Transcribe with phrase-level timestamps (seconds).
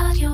[0.00, 0.30] רדיו.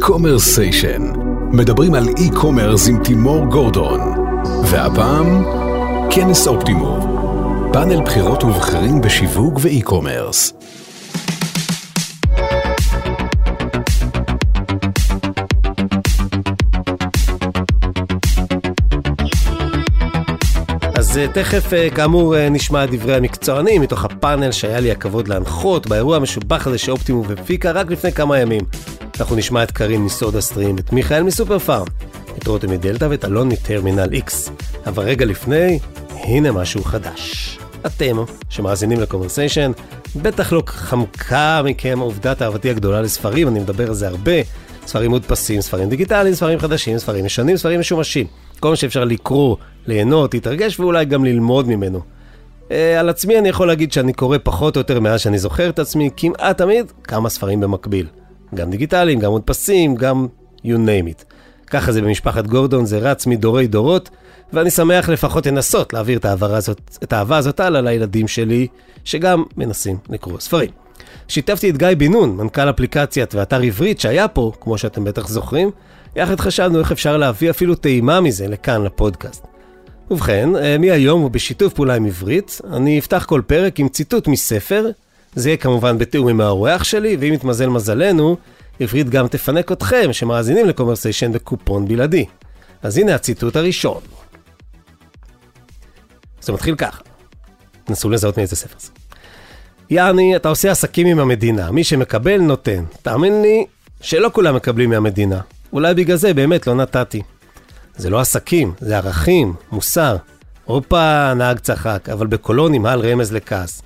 [0.00, 1.02] קומרסיישן,
[1.52, 4.00] מדברים על e-commerce עם תימור גורדון.
[4.70, 5.44] והפעם,
[6.10, 7.00] כנס אופטימום,
[7.72, 10.52] פאנל בחירות ובחירים בשיווק ו e-commerce.
[21.14, 25.28] אז אה, תכף, אה, כאמור, אה, נשמע את דברי המקצוענים מתוך הפאנל שהיה לי הכבוד
[25.28, 28.60] להנחות באירוע המשובח הזה שאופטימום הפיקה רק לפני כמה ימים.
[29.20, 31.86] אנחנו נשמע את קארין מסודה סטרים, את מיכאל מסופר פארם,
[32.38, 34.50] את רותם מדלתא ואת אלון מטרמינל X.
[34.86, 35.78] אבל רגע לפני,
[36.10, 37.58] הנה משהו חדש.
[37.86, 38.16] אתם,
[38.48, 39.72] שמאזינים לקומרסיישן,
[40.16, 44.42] בטח לא חמקה מכם עובדת אהבתי הגדולה לספרים, אני מדבר על זה הרבה.
[44.86, 48.26] ספרים מודפסים, ספרים דיגיטליים, ספרים חדשים, ספרים ישנים, ספרים משומשים.
[48.60, 49.56] כל מה שאפשר לקרוא,
[49.86, 52.00] ליהנות, להתרגש ואולי גם ללמוד ממנו.
[52.70, 55.78] אה, על עצמי אני יכול להגיד שאני קורא פחות או יותר מאז שאני זוכר את
[55.78, 58.06] עצמי, כמעט תמיד כמה ספרים במקביל.
[58.54, 60.26] גם דיגיטליים, גם מודפסים, גם
[60.64, 61.24] you name it.
[61.66, 64.10] ככה זה במשפחת גורדון, זה רץ מדורי דורות,
[64.52, 68.66] ואני שמח לפחות לנסות להעביר את הזאת, את האהבה הזאת הלאה לילדים שלי,
[69.04, 70.70] שגם מנסים לקרוא ספרים.
[71.28, 75.70] שיתפתי את גיא בן נון, מנכ"ל אפליקציית ואתר עברית שהיה פה, כמו שאתם בטח זוכרים,
[76.16, 79.53] יחד חשבנו איך אפשר להביא אפילו טעימה מזה לכאן, לפודקאסט.
[80.10, 84.90] ובכן, אה, מהיום ובשיתוף פעולה עם עברית, אני אפתח כל פרק עם ציטוט מספר,
[85.34, 88.36] זה יהיה כמובן בתיאום עם האורח שלי, ואם יתמזל מזלנו,
[88.80, 92.24] עברית גם תפנק אתכם שמאזינים לקומרסיישן בקופון בלעדי.
[92.82, 94.00] אז הנה הציטוט הראשון.
[96.40, 97.02] זה מתחיל ככה,
[97.84, 98.90] תנסו לזהות מאיזה ספר זה.
[99.90, 102.84] יעני, אתה עושה עסקים עם המדינה, מי שמקבל נותן.
[103.02, 103.64] תאמין לי
[104.00, 105.40] שלא כולם מקבלים מהמדינה.
[105.72, 107.22] אולי בגלל זה באמת לא נתתי.
[107.96, 110.16] זה לא עסקים, זה ערכים, מוסר.
[110.64, 113.82] הופה, נהג צחק, אבל בקולו נמהל רמז לכעס.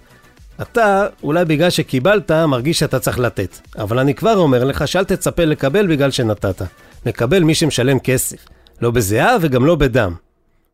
[0.62, 3.58] אתה, אולי בגלל שקיבלת, מרגיש שאתה צריך לתת.
[3.78, 6.62] אבל אני כבר אומר לך שאל תצפה לקבל בגלל שנתת.
[7.06, 8.36] מקבל מי שמשלם כסף.
[8.82, 10.14] לא בזיעה וגם לא בדם.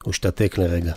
[0.02, 0.92] הוא השתתק לרגע.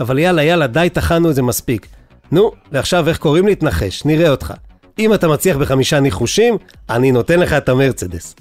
[0.00, 1.86] אבל יאללה, יאללה, די טחנו את זה מספיק.
[2.32, 4.04] נו, ועכשיו איך קוראים להתנחש?
[4.04, 4.54] נראה אותך.
[4.98, 6.56] אם אתה מצליח בחמישה ניחושים,
[6.90, 8.34] אני נותן לך את המרצדס.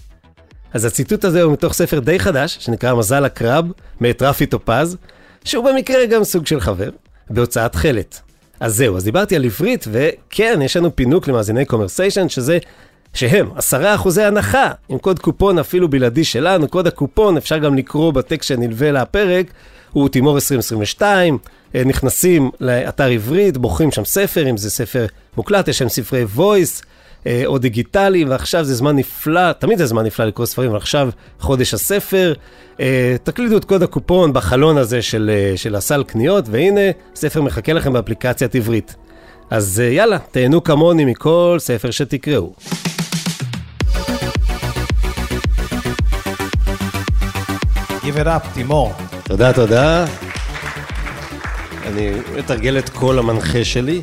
[0.73, 3.65] אז הציטוט הזה הוא מתוך ספר די חדש, שנקרא מזל הקרב,
[4.01, 4.97] מאת רפי טופז,
[5.43, 6.89] שהוא במקרה גם סוג של חבר,
[7.29, 8.21] בהוצאת חלת.
[8.59, 12.57] אז זהו, אז דיברתי על עברית, וכן, יש לנו פינוק למאזיני קומרסיישן, שזה,
[13.13, 18.13] שהם עשרה אחוזי הנחה, עם קוד קופון אפילו בלעדי שלנו, קוד הקופון, אפשר גם לקרוא
[18.13, 19.45] בטקסט שנלווה לפרק,
[19.91, 21.37] הוא תימור 2022,
[21.75, 25.05] אה, נכנסים לאתר עברית, בוחרים שם ספר, אם זה ספר
[25.37, 26.83] מוקלט, יש שם ספרי voice,
[27.45, 31.09] או דיגיטלי, ועכשיו זה זמן נפלא, תמיד זה זמן נפלא לקרוא ספרים, אבל עכשיו
[31.39, 32.33] חודש הספר.
[32.79, 36.81] אה, תקלידו את קוד הקופון בחלון הזה של, אה, של הסל קניות, והנה,
[37.15, 38.95] ספר מחכה לכם באפליקציית עברית.
[39.49, 42.53] אז יאללה, תהנו כמוני מכל ספר שתקראו.
[48.03, 48.93] Give it up, תימור.
[49.23, 50.05] תודה, תודה.
[51.87, 54.01] אני מתרגל את קול המנחה שלי.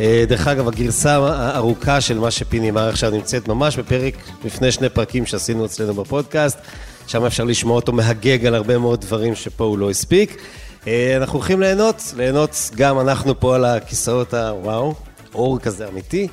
[0.00, 4.14] אה, דרך אגב, הגרסה הארוכה של מה שפיני אמר עכשיו נמצאת ממש בפרק,
[4.44, 6.58] לפני שני פרקים שעשינו אצלנו בפודקאסט,
[7.06, 10.42] שם אפשר לשמוע אותו מהגג על הרבה מאוד דברים שפה הוא לא הספיק.
[10.86, 14.94] אה, אנחנו הולכים ליהנות, ליהנות גם אנחנו פה על הכיסאות הוואו,
[15.34, 16.28] אור כזה אמיתי.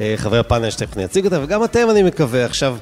[0.00, 2.44] אה, חבר הפאנל שתכף אני אציג אותה, וגם אתם, אני מקווה.
[2.44, 2.76] עכשיו,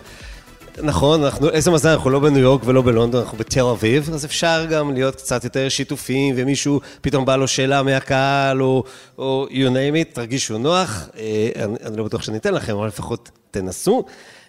[0.83, 4.67] נכון, אנחנו, איזה מזל, אנחנו לא בניו יורק ולא בלונדון, אנחנו בתל אביב, אז אפשר
[4.71, 8.85] גם להיות קצת יותר שיתופיים, ומישהו פתאום בא לו שאלה מהקהל, או,
[9.19, 11.09] או you name it, תרגישו נוח.
[11.17, 14.05] אה, אני, אני לא בטוח שאני אתן לכם, אבל לפחות תנסו.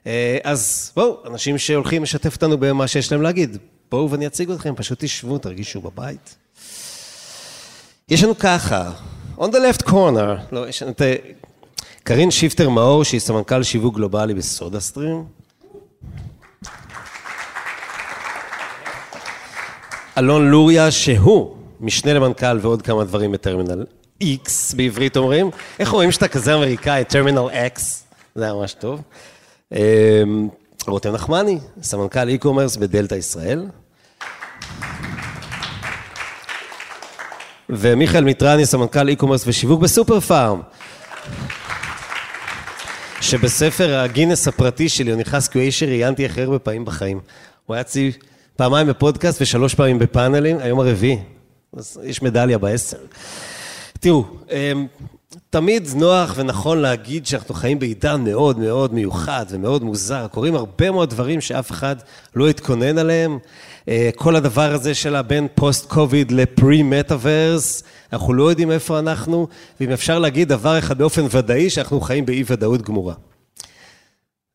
[0.08, 3.58] אה, אז בואו, אנשים שהולכים לשתף אותנו במה שיש להם להגיד,
[3.92, 6.36] בואו ואני אציג אתכם, פשוט תשבו, תרגישו בבית.
[8.10, 8.92] יש לנו ככה,
[9.38, 11.02] on the left corner, לא, יש לנו את
[12.04, 15.45] קרין שיפטר מאור, שהיא סמנכ"ל שיווק גלובלי ב SodaStream.
[20.18, 23.86] אלון לוריה, שהוא משנה למנכ"ל ועוד כמה דברים ב Terminal
[24.24, 25.50] X בעברית אומרים.
[25.80, 27.40] איך רואים שאתה כזה אמריקאי, Terminal
[27.76, 27.80] X?
[28.36, 29.02] זה היה ממש טוב.
[29.72, 29.78] אמ,
[30.88, 33.66] רותם נחמני, סמנכ"ל e-commerce בדלתא ישראל.
[37.70, 40.62] ומיכאל מיטרני, סמנכ"ל e-commerce ושיווק בסופר פארם.
[43.22, 47.20] שבספר הגינס הפרטי שלי, הוא נכנס כי הוא האיש שראיינתי הכי הרבה פעמים בחיים.
[47.66, 48.12] הוא היה אצלי
[48.56, 51.20] פעמיים בפודקאסט ושלוש פעמים בפאנלים, היום הרביעי.
[51.78, 52.98] אז יש מדליה בעשר.
[54.00, 54.88] תראו, אמ,
[55.50, 60.28] תמיד נוח ונכון להגיד שאנחנו חיים בעידן מאוד מאוד מיוחד ומאוד מוזר.
[60.32, 61.96] קורים הרבה מאוד דברים שאף אחד
[62.36, 63.40] לא התכונן עליהם.
[63.88, 69.48] אה, כל הדבר הזה של הבין post-COVID ל pre-metaverse, אנחנו לא יודעים איפה אנחנו,
[69.80, 73.14] ואם אפשר להגיד דבר אחד באופן ודאי, שאנחנו חיים באי ודאות גמורה.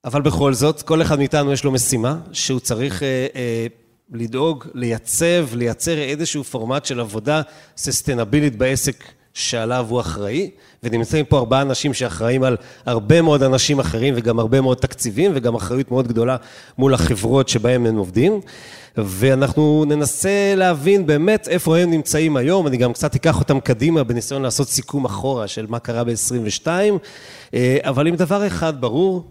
[0.05, 3.67] אבל בכל זאת, כל אחד מאיתנו יש לו משימה, שהוא צריך אה, אה,
[4.12, 7.43] לדאוג, לייצב, לייצר איזשהו פורמט של עבודה
[7.77, 9.05] ססטנבילית בעסק
[9.35, 10.51] שעליו הוא אחראי,
[10.83, 15.55] ונמצאים פה ארבעה אנשים שאחראים על הרבה מאוד אנשים אחרים וגם הרבה מאוד תקציבים וגם
[15.55, 16.37] אחריות מאוד גדולה
[16.79, 18.41] מול החברות שבהם הם עובדים.
[18.97, 24.43] ואנחנו ננסה להבין באמת איפה הם נמצאים היום, אני גם קצת אקח אותם קדימה בניסיון
[24.43, 26.67] לעשות סיכום אחורה של מה קרה ב-22,
[27.55, 29.25] אה, אבל עם דבר אחד ברור,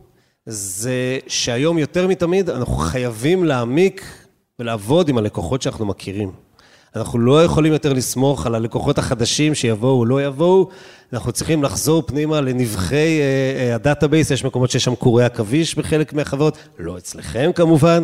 [0.45, 4.18] זה שהיום יותר מתמיד אנחנו חייבים להעמיק
[4.59, 6.31] ולעבוד עם הלקוחות שאנחנו מכירים.
[6.95, 10.69] אנחנו לא יכולים יותר לסמוך על הלקוחות החדשים שיבואו או לא יבואו,
[11.13, 15.75] אנחנו צריכים לחזור פנימה לנבכי אה, אה, ה database, יש מקומות שיש שם קורי עכביש
[15.75, 18.03] בחלק מהחברות, לא אצלכם כמובן,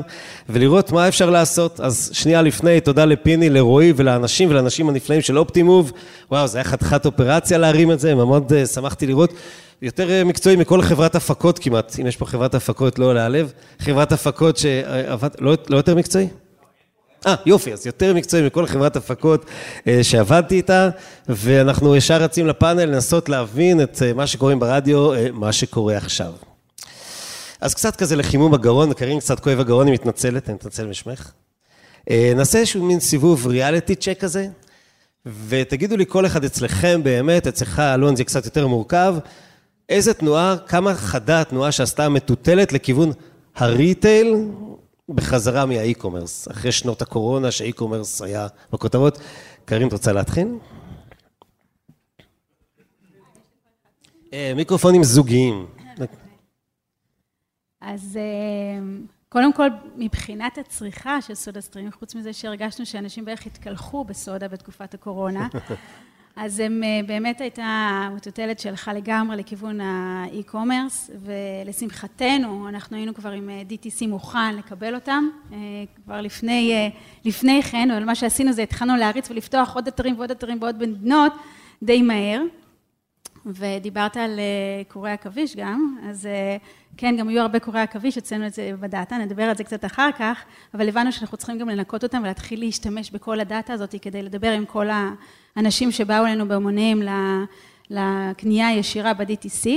[0.50, 1.80] ולראות מה אפשר לעשות.
[1.80, 5.92] אז שנייה לפני, תודה לפיני, לרועי ולאנשים ולאנשים הנפלאים של אופטימוב.
[6.32, 9.34] וואו, זה היה חתיכת אופרציה להרים את זה, מאוד אה, שמחתי לראות.
[9.82, 13.52] יותר מקצועי מכל חברת הפקות כמעט, אם יש פה חברת הפקות, לא להעלב.
[13.80, 16.28] חברת הפקות שעבד, לא, לא יותר מקצועי?
[17.26, 19.46] אה, יופי, אז יותר מקצועי מכל חברת הפקות
[19.88, 20.90] אה, שעבדתי איתה,
[21.30, 26.32] ואנחנו ישר רצים לפאנל לנסות להבין את אה, מה שקוראים ברדיו, אה, מה שקורה עכשיו.
[27.62, 31.32] אז קצת כזה לחימום הגרון, קרין קצת כואב הגרון, היא מתנצלת, אני מתנצל משמך.
[32.36, 34.48] נעשה איזשהו מין סיבוב reality check כזה,
[35.48, 39.16] ותגידו לי כל אחד אצלכם באמת, אצלך אלון זה קצת יותר מורכב,
[39.90, 43.12] איזה תנועה, כמה חדה התנועה שעשתה מטוטלת לכיוון
[43.56, 44.36] ה retail,
[45.10, 49.20] בחזרה מה e-commerce, אחרי שנות הקורונה שה e-commerce היה בכותרות.
[49.66, 50.48] קרין, את רוצה להתחיל?
[54.34, 55.66] אה, מיקרופונים זוגיים.
[57.82, 58.86] אז אה,
[59.30, 64.94] קודם כל, מבחינת הצריכה של סודה סטרים, חוץ מזה שהרגשנו שאנשים בערך התקלחו בסודה בתקופת
[64.94, 65.48] הקורונה,
[66.36, 73.50] אז הם אה, באמת הייתה מטוטלת שהלכה לגמרי לכיוון האי-קומרס, ולשמחתנו, אנחנו היינו כבר עם
[73.50, 75.58] אה, DTC מוכן לקבל אותם, אה,
[76.06, 76.92] כבר לפני,
[77.26, 81.34] לפני כן, אבל מה שעשינו זה התחלנו להריץ ולפתוח עוד אתרים ועוד אתרים ועוד מדינות
[81.84, 82.42] די מהר.
[83.46, 84.40] ודיברת על
[84.88, 86.28] קורי עכביש גם, אז
[86.98, 90.10] כן, גם היו הרבה קורי עכביש, אצלנו את זה בדאטה, נדבר על זה קצת אחר
[90.20, 90.44] כך,
[90.74, 94.66] אבל הבנו שאנחנו צריכים גם לנקות אותם ולהתחיל להשתמש בכל הדאטה הזאת כדי לדבר עם
[94.66, 94.88] כל
[95.56, 97.02] האנשים שבאו אלינו בהמוניהם
[97.90, 99.70] לקנייה הישירה ב-DTC.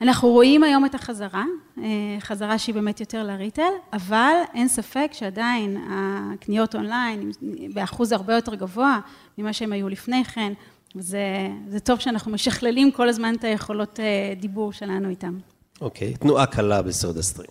[0.00, 1.44] אנחנו רואים היום את החזרה,
[1.78, 1.84] אה,
[2.20, 7.30] חזרה שהיא באמת יותר לריטל, אבל אין ספק שעדיין הקניות אונליין
[7.74, 9.00] באחוז הרבה יותר גבוה
[9.38, 10.52] ממה שהם היו לפני כן,
[10.96, 15.38] וזה טוב שאנחנו משכללים כל הזמן את היכולות אה, דיבור שלנו איתם.
[15.80, 17.50] אוקיי, okay, תנועה קלה בסודה סטרים.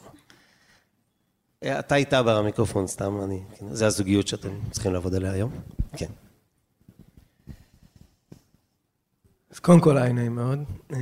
[1.63, 5.51] אה, אתה איתה במיקרופון, סתם, אני, כן, זה הזוגיות שאתם צריכים לעבוד עליה היום?
[5.97, 6.05] כן.
[9.59, 10.59] אז קודם כל היה נעים מאוד.
[10.94, 10.97] אה,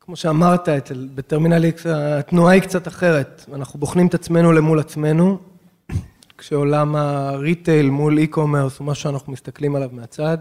[0.00, 0.68] כמו שאמרת,
[1.14, 3.44] בטרמינל X התנועה היא קצת אחרת.
[3.52, 5.38] אנחנו בוחנים את עצמנו למול עצמנו,
[6.38, 10.38] כשעולם הריטייל מול e-commerce הוא משהו שאנחנו מסתכלים עליו מהצד.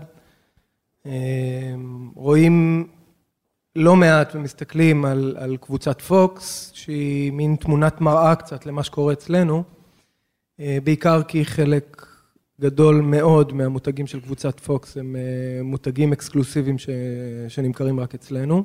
[1.05, 1.73] אה,
[2.15, 2.87] רואים
[3.75, 9.63] לא מעט ומסתכלים על, על קבוצת פוקס, שהיא מין תמונת מראה קצת למה שקורה אצלנו,
[10.59, 12.10] אה, בעיקר כי חלק
[12.61, 15.21] גדול מאוד מהמותגים של קבוצת פוקס הם אה,
[15.63, 16.89] מותגים אקסקלוסיביים ש,
[17.47, 18.63] שנמכרים רק אצלנו.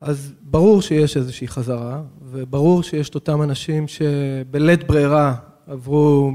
[0.00, 5.34] אז ברור שיש איזושהי חזרה, וברור שיש את אותם אנשים שבלית ברירה
[5.66, 6.32] עברו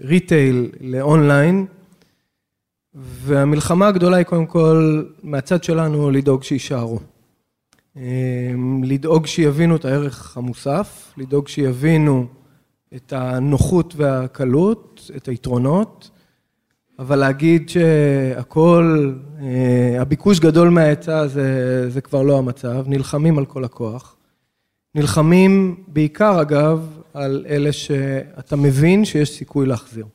[0.00, 1.66] מריטייל אה, לאונליין,
[2.94, 6.98] והמלחמה הגדולה היא קודם כל מהצד שלנו לדאוג שיישארו.
[8.82, 12.26] לדאוג שיבינו את הערך המוסף, לדאוג שיבינו
[12.96, 16.10] את הנוחות והקלות, את היתרונות,
[16.98, 23.64] אבל להגיד שהכל, אה, הביקוש גדול מההיצע זה, זה כבר לא המצב, נלחמים על כל
[23.64, 24.16] הכוח.
[24.94, 30.06] נלחמים בעיקר אגב על אלה שאתה מבין שיש סיכוי להחזיר.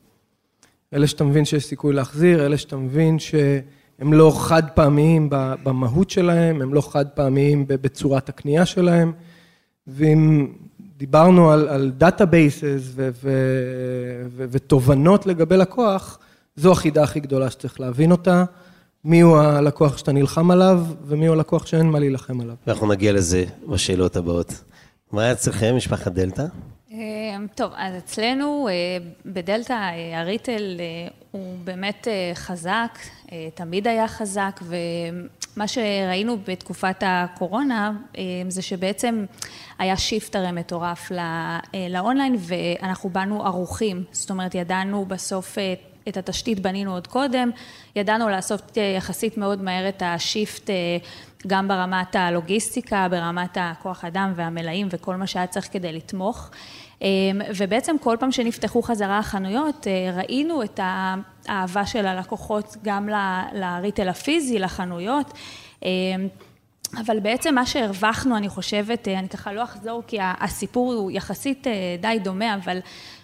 [0.94, 5.28] אלה שאתה מבין שיש סיכוי להחזיר, אלה שאתה מבין שהם לא חד פעמיים
[5.62, 9.12] במהות שלהם, הם לא חד פעמיים בצורת הקנייה שלהם,
[9.86, 10.48] ואם
[11.00, 12.92] דיברנו על, על databases
[14.36, 16.18] ותובנות לגבי לקוח,
[16.56, 18.44] זו החידה הכי גדולה שצריך להבין אותה,
[19.04, 22.54] מי הוא הלקוח שאתה נלחם עליו, ומי הוא הלקוח שאין מה להילחם עליו.
[22.66, 24.54] ואנחנו נגיע לזה בשאלות הבאות.
[25.12, 26.44] מה היה אצלכם, משפחת דלתא?
[26.90, 28.74] אמ, טוב, אז אצלנו אה,
[29.26, 32.98] בדלתא אה, ה retail אה, הוא באמת חזק,
[33.54, 34.60] תמיד היה חזק,
[35.56, 37.92] ומה שראינו בתקופת הקורונה
[38.48, 39.24] זה שבעצם
[39.78, 41.12] היה shift הרי מטורף
[41.90, 45.58] לאונליין ואנחנו באנו ערוכים, זאת אומרת ידענו בסוף
[46.08, 47.50] את התשתית בנינו עוד קודם,
[47.96, 50.70] ידענו לעשות יחסית מאוד מהר את השיפט
[51.46, 56.50] גם ברמת הלוגיסטיקה, ברמת הכוח אדם והמלאים וכל מה שהיה צריך כדי לתמוך.
[57.58, 63.08] ובעצם כל פעם שנפתחו חזרה החנויות, ראינו את האהבה של הלקוחות גם
[63.52, 65.32] לריטל הפיזי, לחנויות.
[66.96, 71.66] אבל בעצם מה שהרווחנו, אני חושבת, אני ככה לא אחזור כי הסיפור הוא יחסית
[72.00, 72.78] די דומה, אבל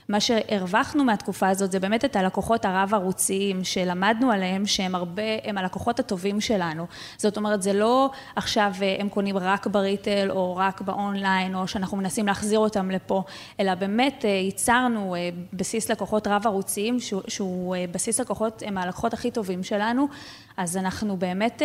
[0.09, 6.01] מה שהרווחנו מהתקופה הזאת זה באמת את הלקוחות הרב-ערוציים שלמדנו עליהם שהם הרבה, הם הלקוחות
[6.01, 6.87] הטובים שלנו.
[7.17, 12.27] זאת אומרת, זה לא עכשיו הם קונים רק בריטל או רק באונליין או שאנחנו מנסים
[12.27, 13.23] להחזיר אותם לפה,
[13.61, 15.17] אלא באמת ייצרנו
[15.53, 16.97] בסיס לקוחות רב-ערוציים
[17.29, 20.09] שהוא בסיס לקוחות, הם הלקוחות הכי טובים שלנו,
[20.57, 21.63] אז אנחנו באמת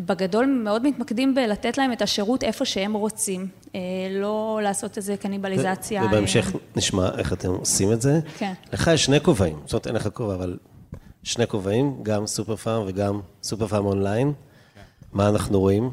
[0.00, 3.48] בגדול מאוד מתמקדים בלתת להם את השירות איפה שהם רוצים,
[4.10, 6.04] לא לעשות איזה קניבליזציה.
[6.04, 8.20] ובהמשך נשמע איך אתם עושים את זה.
[8.38, 8.52] כן.
[8.72, 10.56] לך יש שני כובעים, זאת אומרת אין לך כובע, אבל
[11.22, 14.32] שני כובעים, גם סופר פארם וגם סופר פארם אונליין.
[15.12, 15.90] מה אנחנו רואים?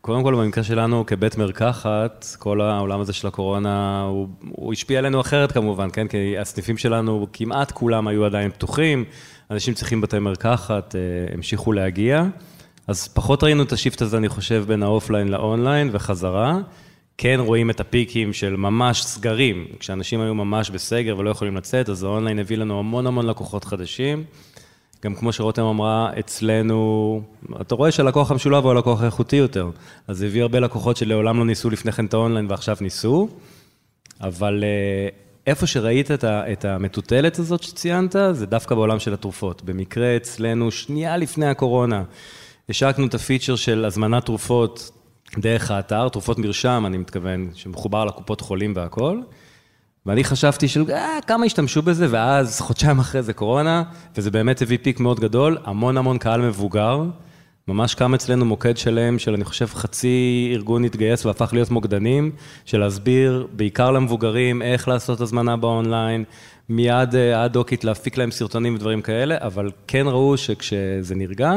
[0.00, 5.20] קודם כל, במקרה שלנו, כבית מרקחת, כל העולם הזה של הקורונה, הוא, הוא השפיע עלינו
[5.20, 6.08] אחרת כמובן, כן?
[6.08, 9.04] כי הסניפים שלנו, כמעט כולם היו עדיין פתוחים,
[9.50, 10.94] אנשים צריכים בתי מרקחת,
[11.34, 12.24] המשיכו להגיע.
[12.86, 16.58] אז פחות ראינו את ה shift הזה, אני חושב, בין האופליין לאונליין וחזרה.
[17.18, 22.02] כן רואים את הפיקים של ממש סגרים, כשאנשים היו ממש בסגר ולא יכולים לצאת, אז
[22.02, 24.24] האונליין הביא לנו המון המון לקוחות חדשים.
[25.04, 27.22] גם כמו שרותם אמרה, אצלנו,
[27.60, 29.70] אתה רואה שהלקוח המשולב הוא הלקוח האיכותי יותר,
[30.08, 33.28] אז הביא הרבה לקוחות שלעולם לא ניסו לפני כן את האונליין ועכשיו ניסו,
[34.20, 34.64] אבל
[35.46, 39.62] איפה שראית את המטוטלת הזאת שציינת, זה דווקא בעולם של התרופות.
[39.62, 42.02] במקרה אצלנו, שנייה לפני הקורונה,
[42.68, 44.90] השקנו את הפיצ'ר של הזמנת תרופות
[45.38, 49.22] דרך האתר, תרופות מרשם, אני מתכוון, שמחובר לקופות חולים והכול.
[50.06, 53.82] ואני חשבתי של, אה, כמה השתמשו בזה, ואז חודשיים אחרי זה קורונה,
[54.16, 57.02] וזה באמת הביא פיק מאוד גדול, המון המון קהל מבוגר,
[57.68, 62.30] ממש קם אצלנו מוקד שלם של, אני חושב, חצי ארגון התגייס והפך להיות מוקדנים,
[62.64, 66.24] של להסביר, בעיקר למבוגרים, איך לעשות הזמנה באונליין,
[66.68, 71.54] מיד אד-הוקית להפיק להם סרטונים ודברים כאלה, אבל כן ראו שכשזה נרגע,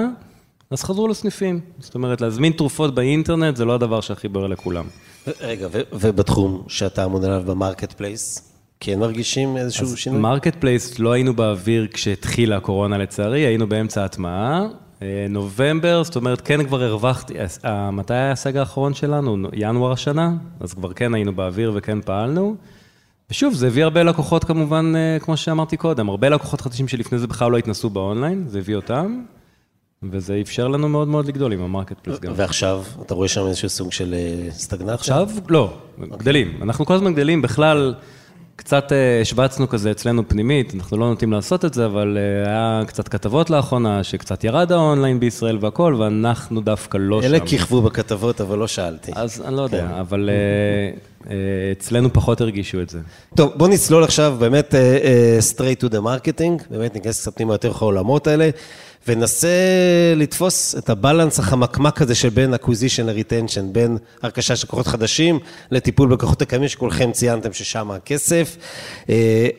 [0.72, 1.60] אז חזרו לסניפים.
[1.80, 4.86] זאת אומרת, להזמין תרופות באינטרנט זה לא הדבר שהכי בוער לכולם.
[5.42, 10.20] רגע, ובתחום שאתה אמון עליו ב marketplace, כן מרגישים איזשהו שינוי?
[10.20, 14.68] marketplace לא היינו באוויר כשהתחילה הקורונה לצערי, היינו באמצע ההטמעה.
[15.30, 17.34] נובמבר, זאת אומרת, כן כבר הרווחתי,
[17.92, 19.38] מתי היה הסגר האחרון שלנו?
[19.54, 20.34] ינואר השנה?
[20.60, 22.56] אז כבר כן היינו באוויר וכן פעלנו.
[23.32, 27.51] ושוב, זה הביא הרבה לקוחות כמובן, כמו שאמרתי קודם, הרבה לקוחות חדשים שלפני זה בכלל
[27.51, 29.22] לא התנסו באונליין, זה הביא אותם.
[30.04, 32.34] וזה אפשר לנו מאוד מאוד לגדול עם ה marketplace גם.
[32.36, 34.16] ועכשיו, אתה רואה שם איזשהו סוג של
[34.50, 34.94] סטגנציה?
[34.94, 35.30] עכשיו?
[35.50, 36.60] לא, גדלים.
[36.62, 37.96] אנחנו כל הזמן גדלים, בכלל,
[38.58, 43.50] קצת השווצנו כזה אצלנו פנימית, אנחנו לא נוטים לעשות את זה, אבל היה קצת כתבות
[43.50, 47.28] לאחרונה, שקצת ירד האונליין בישראל והכול, ואנחנו דווקא לא שם.
[47.28, 49.12] אלה כיכבו בכתבות, אבל לא שאלתי.
[49.16, 50.30] אז אני לא יודע, אבל
[51.72, 53.00] אצלנו פחות הרגישו את זה.
[53.36, 54.74] טוב, בוא נצלול עכשיו באמת
[55.40, 58.50] straight to the marketing, באמת ניכנס קצת פנימה יותר לעולמות האלה.
[59.08, 59.48] וננסה
[60.16, 65.40] לתפוס את הבלנס החמקמק הזה של בין acquisition ל-retention, בין הרכשה של לקוחות חדשים
[65.72, 68.58] לטיפול בלקוחות הקיימים שכולכם ציינתם ששם הכסף.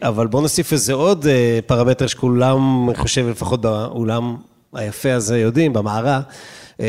[0.02, 1.26] אבל בואו נוסיף איזה עוד
[1.66, 4.36] פרמטר שכולם, אני חושב, לפחות באולם
[4.74, 6.20] היפה הזה יודעים, במערה,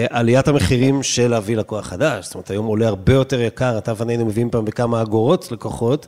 [0.10, 2.25] עליית המחירים של להביא לקוח חדש.
[2.25, 6.08] זאת אומרת, היום עולה הרבה יותר יקר, אתה ואני היינו מביאים פעם בכמה אגורות לקוחות,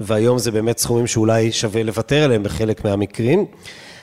[0.00, 3.46] והיום זה באמת סכומים שאולי שווה לוותר עליהם בחלק מהמקרים.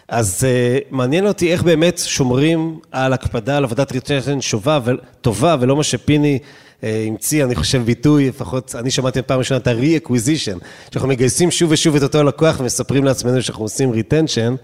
[0.08, 0.48] אז
[0.92, 4.40] מעניין אותי איך באמת שומרים על הקפדה, על עבודת retention
[5.22, 6.40] טובה, ולא מה שפיני
[6.84, 10.60] המציא, אני חושב, ביטוי, לפחות אני שמעתי פעם ראשונה את ה-re-acquisition,
[10.92, 14.56] שאנחנו מגייסים שוב ושוב את אותו לקוח ומספרים לעצמנו שאנחנו עושים retention,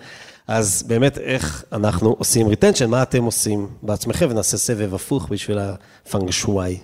[0.47, 6.31] אז באמת איך אנחנו עושים retention, מה אתם עושים בעצמכם, ונעשה סבב הפוך בשביל הפנג
[6.31, 6.77] שוואי.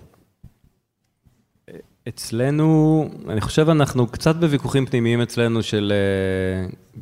[2.09, 5.93] אצלנו, אני חושב אנחנו קצת בוויכוחים פנימיים אצלנו של,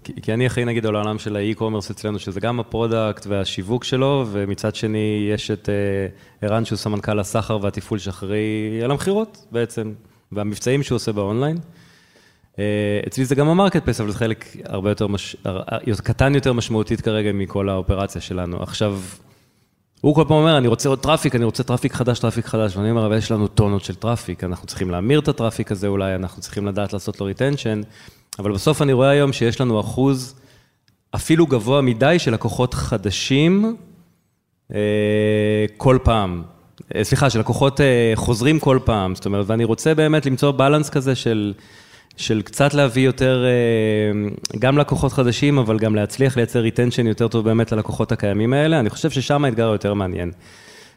[0.03, 3.83] כי אני אחראי נגיד על העולם של ה e-commerce אצלנו, שזה גם ה product והשיווק
[3.83, 5.69] שלו, ומצד שני יש את
[6.41, 9.93] ערן שהוא סמנכ"ל הסחר והתפעול שאחראי על המכירות בעצם,
[10.31, 11.57] והמבצעים שהוא עושה באונליין.
[13.07, 15.07] אצלי זה גם ה marketplace, אבל זה חלק הרבה יותר,
[16.03, 18.63] קטן יותר משמעותית כרגע מכל האופרציה שלנו.
[18.63, 18.99] עכשיו,
[20.01, 22.91] הוא כל פעם אומר, אני רוצה עוד traffic, אני רוצה traffic חדש, traffic חדש, ואני
[22.91, 26.15] אומר, אבל יש לנו טונות של traffic, אנחנו צריכים להמיר את ה traffic הזה אולי,
[26.15, 27.81] אנחנו צריכים לדעת לעשות לו retention,
[28.39, 30.35] אבל בסוף אני רואה היום שיש לנו אחוז
[31.15, 33.75] אפילו גבוה מדי של לקוחות חדשים
[35.77, 36.43] כל פעם.
[37.01, 37.79] סליחה, של לקוחות
[38.15, 41.53] חוזרים כל פעם, זאת אומרת, ואני רוצה באמת למצוא balance כזה של
[42.17, 47.45] של קצת להביא יותר, אה, גם לקוחות חדשים, אבל גם להצליח לייצר retention יותר טוב
[47.45, 50.31] באמת ללקוחות הקיימים האלה, אני חושב ששם האתגר היותר מעניין.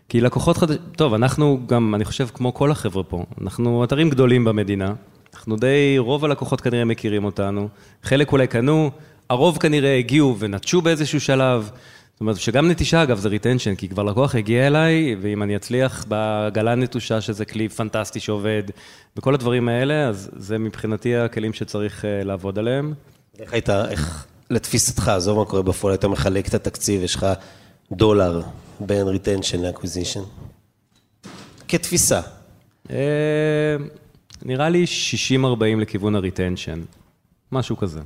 [0.09, 4.45] כי לקוחות חדשים, טוב, אנחנו גם, אני חושב, כמו כל החבר'ה פה, אנחנו אתרים גדולים
[4.45, 4.93] במדינה,
[5.35, 7.69] אנחנו די, רוב הלקוחות כנראה מכירים אותנו,
[8.03, 8.91] חלק אולי קנו,
[9.31, 11.71] הרוב כנראה הגיעו ונטשו באיזשהו שלב.
[12.21, 16.05] זאת אומרת, שגם נטישה, אגב, זה retention, כי כבר לקוח הגיע אליי, ואם אני אצליח
[16.09, 18.63] בעגלה נטושה, שזה כלי פנטסטי שעובד,
[19.17, 22.95] וכל הדברים האלה, אז זה מבחינתי הכלים שצריך אה, לעבוד עליהם.
[23.39, 27.27] איך היית, איך, לתפיסתך, עזוב מה קורה בפועל, היית מחלק את התקציב, יש לך
[27.93, 28.43] דולר
[28.81, 30.23] בין retention ל acquisition?
[31.69, 32.21] כתפיסה.
[32.87, 32.91] Uh,
[34.43, 34.85] נראה לי
[35.41, 36.81] 60-40 לכיוון הריטנשן,
[37.53, 38.01] משהו כזה.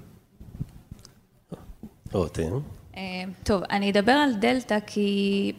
[2.13, 2.59] רותם.
[2.97, 3.03] אה,
[3.43, 5.53] טוב, אני אדבר על דלתא כי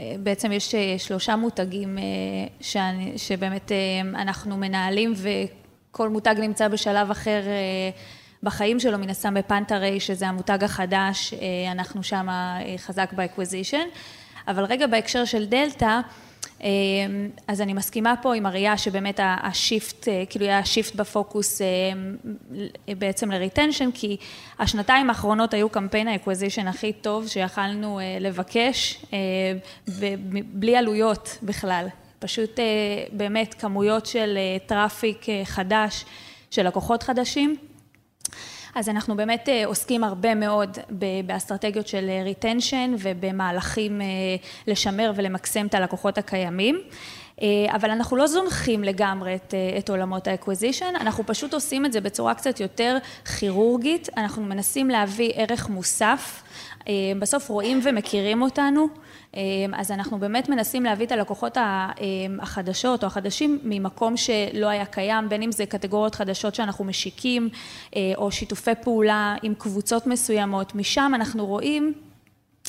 [0.00, 1.98] אה, בעצם יש אה, שלושה מותגים
[2.60, 3.72] שאני, שבאמת
[4.14, 7.42] אנחנו מנהלים וכל מותג נמצא בשלב אחר
[8.42, 11.34] בחיים שלו, מן הסתם בפנטה-ריי, שזה המותג החדש,
[11.70, 12.26] אנחנו שם
[12.76, 13.86] חזק ב acquisition.
[14.48, 16.02] אבל רגע בהקשר של דלתא, אמ,
[17.46, 21.66] אז אני מסכימה פה עם הראייה שבאמת ה shift, אה, כאילו היה shift בפוקוס אה,
[22.98, 24.16] בעצם ל retention, כי
[24.58, 29.04] השנתיים האחרונות היו קמפיין ה acquisition הכי טוב שיכלנו אה, לבקש,
[29.88, 31.86] ובלי עלויות בכלל.
[32.18, 32.60] פשוט
[33.12, 36.04] באמת כמויות של traffic חדש,
[36.50, 37.56] של לקוחות חדשים.
[38.74, 40.78] אז אנחנו באמת אה, עוסקים הרבה מאוד
[41.26, 44.06] באסטרטגיות של retention אה, ובמהלכים אה,
[44.66, 46.80] לשמר ולמקסם את הלקוחות הקיימים.
[47.68, 52.00] אבל אנחנו לא זונחים לגמרי את, את עולמות ה acquisition, אנחנו פשוט עושים את זה
[52.00, 52.98] בצורה קצת יותר
[53.38, 56.42] כירורגית, אנחנו מנסים להביא ערך מוסף,
[57.18, 58.88] בסוף רואים ומכירים אותנו,
[59.74, 65.28] אז אנחנו באמת מנסים להביא את הלקוחות אמ, החדשות או החדשים ממקום שלא היה קיים,
[65.28, 67.48] בין אם זה קטגוריות חדשות שאנחנו משיקים
[67.96, 71.92] אה, או שיתופי פעולה עם קבוצות מסוימות, משם אנחנו רואים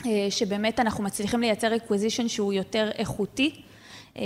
[0.05, 3.61] אה, שבאמת אנחנו מצליחים לייצר acquisition שהוא יותר איכותי,
[4.15, 4.21] אמ,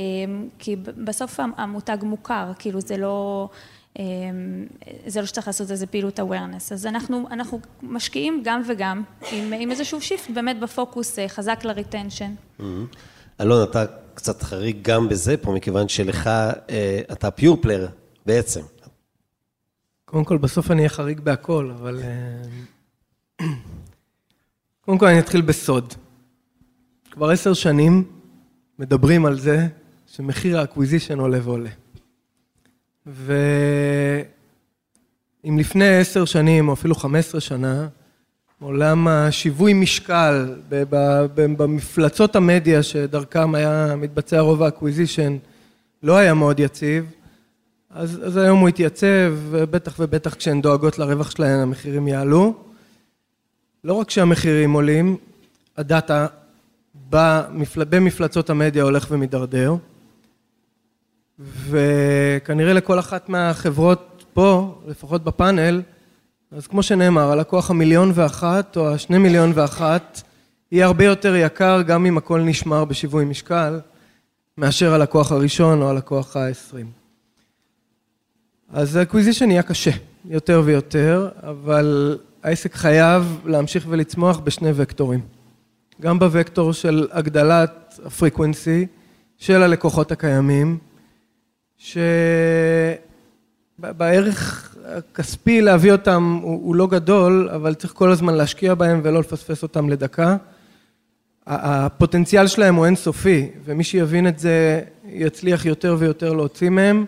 [0.60, 3.50] כי בסוף המותג מוכר, כאילו זה לא...
[3.98, 4.66] אמ,
[5.08, 6.74] זה לא שצריך לעשות איזה פעילות awareness.
[6.74, 11.70] אז אנחנו, אנחנו משקיעים גם וגם, עם, עם איזשהו shift באמת בפוקוס אה, חזק ל
[11.70, 12.34] retention.
[12.60, 12.64] Mm-hmm.
[13.42, 17.88] אלון, אתה קצת חריג גם בזה פה, מכיוון שלך, אה, אתה pure player
[18.26, 18.62] בעצם.
[20.06, 22.02] קודם כל, בסוף אני אהיה חריג בהכל, אבל...
[22.04, 23.46] אה,
[24.82, 25.94] קודם כל, אני אתחיל בסוד.
[27.12, 28.04] כבר עשר שנים
[28.80, 29.68] מדברים על זה
[30.08, 31.70] שמחיר ה acquisition עולה ועולה.
[33.14, 34.28] ואם
[35.60, 37.88] לפני עשר שנים, או אפילו חמש עשרה שנה,
[38.60, 40.56] עולם השיווי משקל
[41.36, 45.38] במפלצות המדיה שדרכם היה מתבצע רוב ה acquisition
[46.04, 47.06] לא היה מאוד יציב,
[47.90, 52.54] אז, אז היום הוא התייצב, ובטח ובטח כשהן דואגות לרווח שלהן המחירים יעלו.
[53.84, 55.18] לא רק שהמחירים עולים,
[55.78, 56.28] הדאטה
[57.10, 59.76] במפלצות המדיה הולך ומידרדר.
[61.40, 65.82] וכנראה לכל אחת מהחברות פה, לפחות בפאנל,
[66.52, 70.22] אז כמו שנאמר, הלקוח המיליון ואחת או השני מיליון ואחת
[70.72, 73.80] יהיה הרבה יותר יקר גם אם הכל נשמר בשיווי משקל
[74.58, 76.92] מאשר הלקוח הראשון או הלקוח העשרים.
[78.70, 79.92] אז ה acquisition נהיה קשה
[80.26, 85.22] יותר ויותר, אבל העסק חייב להמשיך ולצמוח בשני וקטורים.
[86.02, 88.88] גם בוקטור של הגדלת ה frequency
[89.38, 90.78] של הלקוחות הקיימים,
[93.78, 99.20] שבערך הכספי להביא אותם הוא, הוא לא גדול, אבל צריך כל הזמן להשקיע בהם ולא
[99.20, 100.38] לפספס אותם לדקה.
[101.48, 107.06] הפוטנציאל שלהם הוא אינסופי, ומי שיבין את זה יצליח יותר ויותר להוציא מהם.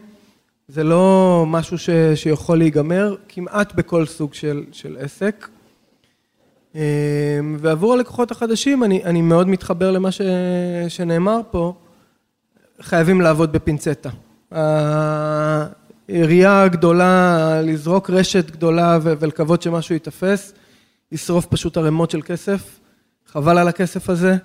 [0.67, 5.47] זה לא משהו ש, שיכול להיגמר כמעט בכל סוג של, של עסק.
[7.59, 10.21] ועבור הלקוחות החדשים, אני, אני מאוד מתחבר למה ש,
[10.87, 11.73] שנאמר פה,
[12.81, 14.09] חייבים לעבוד בפינצטה.
[16.07, 20.53] היריעה הגדולה, לזרוק רשת גדולה ולקוות שמשהו ייתפס,
[21.11, 22.79] לשרוף פשוט ערימות של כסף,
[23.27, 24.35] חבל על הכסף הזה,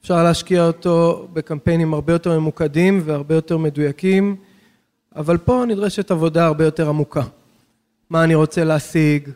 [0.00, 4.36] אפשר להשקיע אותו בקמפיינים הרבה יותר ממוקדים והרבה יותר מדויקים,
[5.16, 7.22] אבל פה נדרשת עבודה הרבה יותר עמוקה.
[8.10, 9.28] מה אני רוצה להשיג,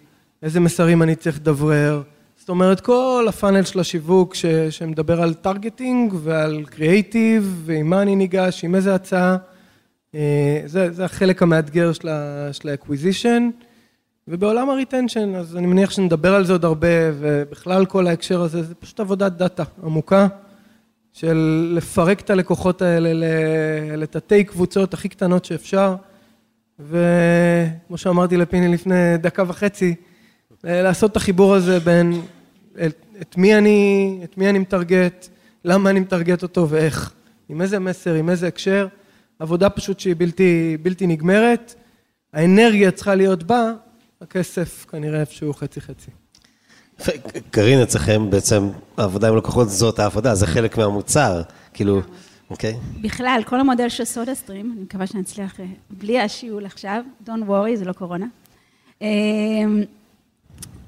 [0.42, 2.02] איזה מסרים אני צריך לדברר,
[2.36, 8.02] זאת אומרת כל ה funnel של השיווק ש, שמדבר על targeting ועל קריאייטיב ועם מה
[8.02, 9.36] אני ניגש, עם איזה הצעה
[10.66, 11.92] זה, זה החלק המאתגר
[12.52, 13.50] של ה acquisition,
[14.28, 18.62] ובעולם ה retention, אז אני מניח שנדבר על זה עוד הרבה, ובכלל כל ההקשר הזה,
[18.62, 20.26] זה פשוט עבודת דאטה עמוקה,
[21.12, 23.26] של לפרק את הלקוחות האלה
[23.96, 25.94] לתתי קבוצות הכי קטנות שאפשר,
[26.78, 29.94] וכמו שאמרתי לפיני לפני דקה וחצי,
[30.64, 32.20] לעשות את החיבור הזה בין
[32.86, 35.28] את, את, מי, אני, את מי אני מטרגט,
[35.64, 37.12] למה אני מטרגט אותו ואיך,
[37.48, 38.86] עם איזה מסר, עם איזה הקשר,
[39.40, 41.74] עבודה פשוט שהיא בלתי, בלתי נגמרת,
[42.32, 43.72] האנרגיה צריכה להיות בה,
[44.20, 46.10] הכסף כנראה איפשהו חצי חצי.
[47.50, 51.42] קרין, אצלכם בעצם העבודה עם לקוחות זאת העבודה, זה חלק מהמוצר,
[51.74, 52.00] כאילו,
[52.50, 52.74] אוקיי?
[53.00, 57.76] בכלל, כל המודל של סודה סטרים, אני מקווה שנצליח אה, בלי השיעול עכשיו, Don't worry,
[57.76, 58.26] זה לא קורונה.
[59.02, 59.06] אמ,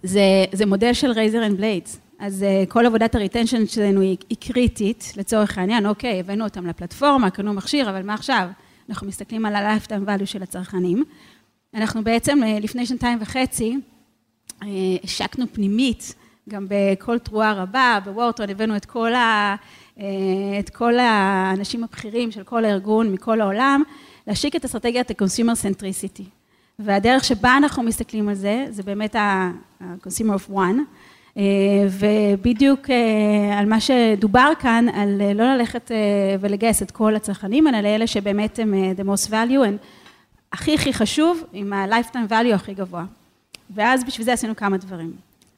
[0.03, 1.99] זה, זה מודל של razor and blades.
[2.23, 6.67] אז אה, כל עבודת ה retention שלנו היא, היא קריטית, לצורך העניין, אוקיי, הבאנו אותם
[6.67, 8.49] לפלטפורמה, קנו מכשיר, אבל מה עכשיו?
[8.89, 11.05] אנחנו מסתכלים על ה-lifetime value של הצרכנים.
[11.75, 13.77] אנחנו בעצם אה, לפני שנתיים וחצי
[14.63, 14.69] אה,
[15.05, 16.15] השקנו פנימית,
[16.49, 19.57] גם בכל תרועה רבה, בוורטון הבאנו את כל, ה,
[20.61, 23.83] את כל האנשים הבכירים של כל הארגון מכל העולם,
[24.27, 26.25] להשיק את אסטרטגיית ה-consumer centricity.
[26.79, 30.73] והדרך שבה אנחנו מסתכלים על זה, זה באמת ה-consumer of one, אה,
[31.91, 35.91] ובדיוק אה, על מה שדובר כאן, על אה, לא ללכת
[36.41, 39.77] ולגייס את כל הצרכנים, אלא לאלה שבאמת הם the most value, הם
[40.53, 43.05] הכי הכי חשוב, עם ה-lifetime value הכי גבוה.
[43.71, 45.13] ואז בשביל זה עשינו כמה דברים.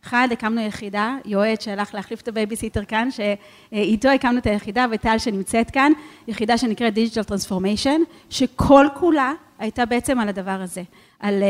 [0.04, 5.70] אחד, הקמנו יחידה, יועץ שהלך להחליף את הבייביסיטר כאן, שאיתו הקמנו את היחידה, וטל שנמצאת
[5.70, 5.92] כאן,
[6.28, 10.82] יחידה שנקראת Digital Transformation, שכל כולה הייתה בעצם על הדבר הזה,
[11.20, 11.42] על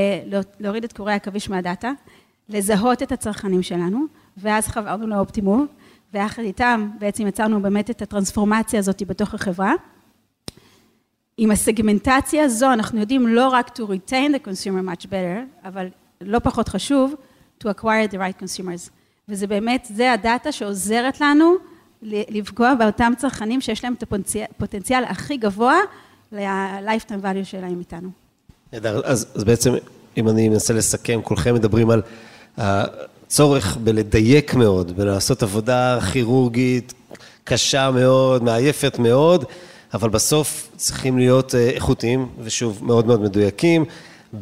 [0.61, 1.93] להוריד את קורי העכביש מהדאטה,
[2.49, 4.05] לזהות את הצרכנים שלנו,
[4.37, 5.67] ואז חברנו לאופטימום,
[6.15, 9.73] ויחד איתם בעצם יצרנו באמת את הטרנספורמציה הזאת בתוך החברה.
[11.37, 15.87] עם הסגמנטציה הזו אנחנו יודעים לא רק to retain the consumer much better, אבל
[16.21, 17.15] לא פחות חשוב,
[17.65, 18.91] to acquire the right consumers.
[19.29, 21.55] וזה באמת, זה הדאטה שעוזרת לנו
[22.03, 25.77] לפגוע באותם צרכנים שיש להם את הפוטנציאל הכי גבוה
[26.33, 28.09] ל-lifetime value שלהם איתנו.
[28.73, 29.73] נהדר, אז, אז בעצם,
[30.17, 32.03] אם אני מנסה לסכם, כולכם מדברים על
[32.59, 36.95] הצורך בלדייק מאוד, בלעשות עבודה כירורגית
[37.45, 39.45] קשה מאוד, מעייפת מאוד,
[39.95, 43.85] אבל בסוף צריכים להיות אה, איכותיים, ושוב, מאוד מאוד מדויקים.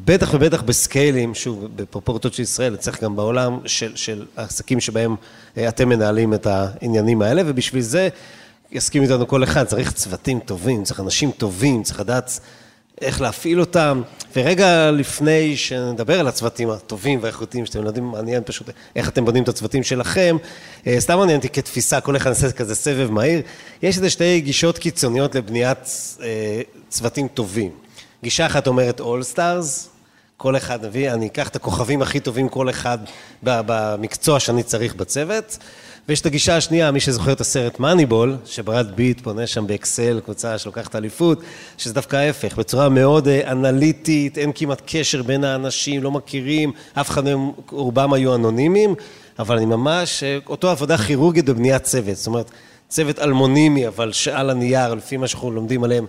[0.05, 5.17] בטח ובטח בסקיילים, שוב, בפרופורטות של ישראל, צריך גם בעולם של, של העסקים שבהם
[5.57, 8.09] אה, אתם מנהלים את העניינים האלה, ובשביל זה
[8.73, 12.41] יסכים איתנו כל אחד, צריך צוותים טובים, צריך אנשים טובים, צריך לדעת
[13.03, 14.03] איך להפעיל אותם,
[14.37, 19.49] ורגע לפני שנדבר על הצוותים הטובים והאיכותיים שאתם יודעים, מעניין פשוט איך אתם בונים את
[19.49, 20.37] הצוותים שלכם,
[20.87, 23.43] אה, סתם מעניין אותי כתפיסה, כל אחד נעשה כזה סבב מהיר,
[23.83, 25.79] יש איזה שתי גישות קיצוניות לבניית
[26.23, 27.71] אה, צוותים טובים.
[28.23, 29.92] גישה אחת אומרת All Stars,
[30.43, 32.99] כל אחד מביא, אני אקח את הכוכבים הכי טובים כל אחד
[33.43, 35.59] במקצוע שאני צריך בצוות.
[36.09, 40.59] ויש את הגישה השנייה, מי שזוכר את הסרט מאניבול, שברד ביט פונה שם באקסל, קבוצה
[40.59, 41.43] שלוקחת אליפות,
[41.79, 47.11] שזה דווקא ההפך, בצורה מאוד אה, אנליטית, אין כמעט קשר בין האנשים, לא מכירים, אף
[47.11, 48.95] אחד מהם, רובם היו אנונימיים,
[49.39, 52.51] אבל אני ממש, אה, אותו עבודה כירורגית בבניית צוות, זאת אומרת,
[52.89, 56.07] צוות אנונימי, אבל שעל הנייר, לפי מה שאנחנו לומדים עליהם,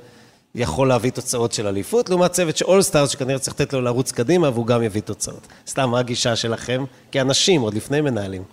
[0.56, 4.12] יכול להביא תוצאות של אליפות, לעומת צוות של all stars, שכנראה צריך לתת לו לרוץ
[4.12, 5.48] קדימה, והוא גם יביא תוצאות.
[5.68, 6.84] סתם, מה הגישה שלכם?
[7.12, 8.44] כאנשים, עוד לפני מנהלים.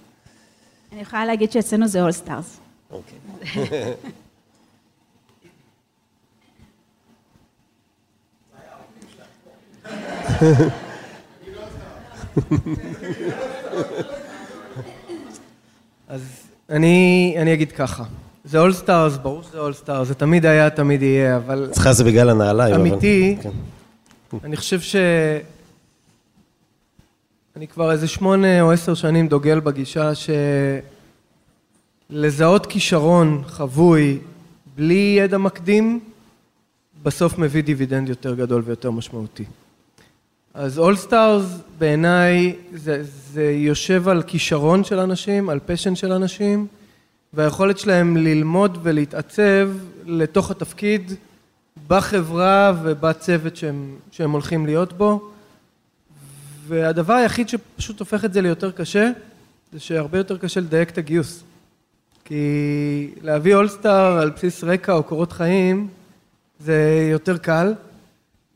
[0.92, 2.56] אני יכולה להגיד שאצלנו זה all stars.
[2.90, 3.18] אוקיי.
[16.08, 16.22] אז
[16.70, 18.04] אני, אני אגיד ככה,
[18.44, 21.68] זה all stars, ברור שזה all stars, זה תמיד היה, תמיד יהיה, אבל...
[21.70, 22.88] אצלך זה בגלל הנעליים, אבל...
[22.88, 23.50] אמיתי, כן.
[24.44, 24.96] אני חושב ש...
[27.56, 30.12] אני כבר איזה שמונה או עשר שנים דוגל בגישה
[32.10, 34.18] שלזהות כישרון חבוי
[34.76, 36.00] בלי ידע מקדים,
[37.02, 39.44] בסוף מביא דיבידנד יותר גדול ויותר משמעותי.
[40.54, 41.44] אז all stars
[41.78, 46.66] בעיניי זה, זה יושב על כישרון של אנשים, על passion של אנשים,
[47.32, 49.70] והיכולת שלהם ללמוד ולהתעצב
[50.06, 51.12] לתוך התפקיד
[51.88, 55.30] בחברה ובצוות שהם, שהם הולכים להיות בו.
[56.66, 59.10] והדבר היחיד שפשוט הופך את זה ליותר קשה,
[59.72, 61.42] זה שהרבה יותר קשה לדייק את הגיוס.
[62.24, 65.88] כי להביא אולסטאר על בסיס רקע או קורות חיים,
[66.60, 67.74] זה יותר קל.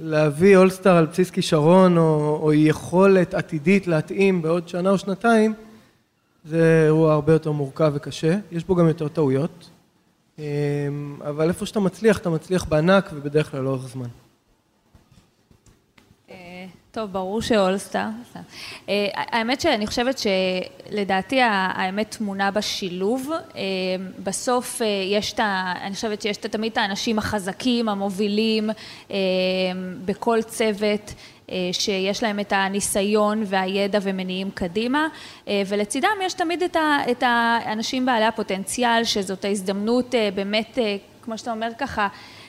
[0.00, 5.54] להביא אולסטאר על בסיס כישרון או, או יכולת עתידית להתאים בעוד שנה או שנתיים,
[6.44, 8.36] זה אירוע הרבה יותר מורכב וקשה.
[8.52, 9.70] יש בו גם יותר טעויות.
[10.38, 10.44] אמ,
[11.28, 14.08] אבל איפה שאתה מצליח, אתה מצליח בענק ובדרך כלל לאורך זמן.
[16.94, 18.08] טוב, ברור שאולסטאר.
[18.88, 23.30] אה, האמת שאני חושבת שלדעתי האמת תמונה בשילוב.
[23.32, 23.62] אה,
[24.22, 25.72] בסוף אה, יש את ה...
[25.82, 28.70] אני חושבת שיש תמיד את האנשים החזקים, המובילים,
[30.04, 31.14] בכל צוות.
[31.72, 35.08] שיש להם את הניסיון והידע ומניעים קדימה,
[35.66, 36.62] ולצידם יש תמיד
[37.10, 40.78] את האנשים בעלי הפוטנציאל, שזאת ההזדמנות באמת,
[41.22, 42.08] כמו שאתה אומר ככה,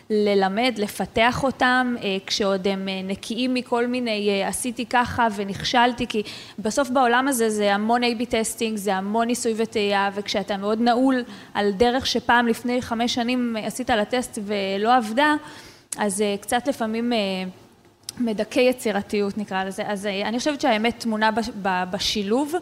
[0.10, 6.24] ללמד, לפתח אותם, אה, כשעוד הם אה, נקיים מכל מיני אה, עשיתי ככה ונכשלתי, כי
[6.60, 11.72] בסוף בעולם הזה זה המון A-B testing, זה המון ניסוי וטעייה, וכשאתה מאוד נעול על
[11.72, 15.36] דרך שפעם לפני חמש שנים עשית על הטסט ולא עבדה,
[15.98, 17.14] אז קצת לפעמים
[18.20, 19.84] מדכא יצירתיות נקרא לזה.
[19.88, 21.30] אז אני חושבת שהאמת טמונה
[21.92, 22.54] בשילוב,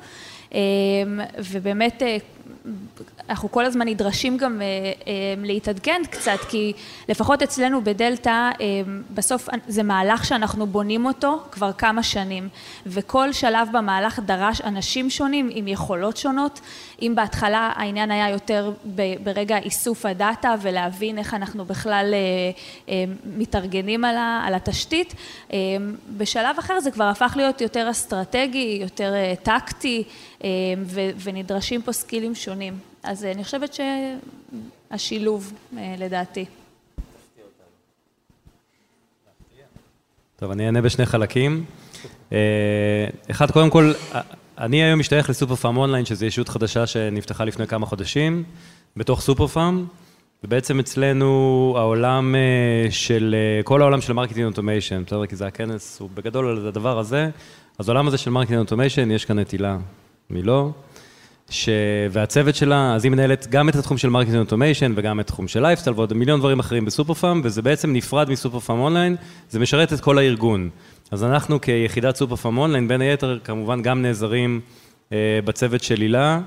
[1.38, 2.02] ובאמת
[3.30, 4.68] אנחנו כל הזמן נדרשים גם אה,
[5.08, 6.74] אה, להתעדכן קצת, כי
[7.10, 8.82] לפחות אצלנו בדלתא, אה,
[9.14, 12.50] בסוף זה מהלך שאנחנו בונים אותו כבר כמה שנים,
[12.86, 16.60] וכל שלב במהלך דרש אנשים שונים עם יכולות שונות.
[17.02, 18.72] אם בהתחלה העניין היה יותר
[19.24, 22.14] ברגע איסוף הדאטה ולהבין איך אנחנו בכלל
[23.38, 25.14] מתארגנים על התשתית,
[26.18, 30.04] בשלב אחר זה כבר הפך להיות יותר אסטרטגי, יותר טקטי,
[31.24, 32.80] ונדרשים פה סקילים שונים.
[33.04, 33.78] אז אני חושבת
[34.92, 36.46] שהשילוב, אה, לדעתי.
[40.36, 41.66] טוב, אני אענה בשני חלקים.
[42.32, 43.94] אה, אחד, קודם כל,
[44.58, 48.44] אני היום משתייך לסופר פארם אונליין, שזו ישות חדשה שנפתחה לפני כמה חודשים,
[48.98, 49.86] בתוך סופר פארם,
[50.44, 55.26] ובעצם אצלנו העולם אה, של, כל העולם של marketing automation, בסדר?
[55.26, 57.30] כי זה הכנס, הוא בגדול על הדבר הזה,
[57.80, 59.78] אז העולם הזה של marketing automation, יש כאן את הילה
[60.34, 60.72] מילו.
[61.50, 61.70] ש...
[62.12, 65.62] והצוות שלה, אז היא מנהלת גם את התחום של marketing automation וגם את התחום של
[65.62, 69.16] לייפסטייל ועוד מיליון דברים אחרים בסופר פארם, וזה בעצם נפרד מסופר פארם אונליין,
[69.50, 70.70] זה משרת את כל הארגון.
[71.12, 74.62] אז אנחנו כיחידת סופר פארם אונליין, בין היתר, כמובן גם נעזרים
[75.12, 76.40] אה, בצוות של הילה,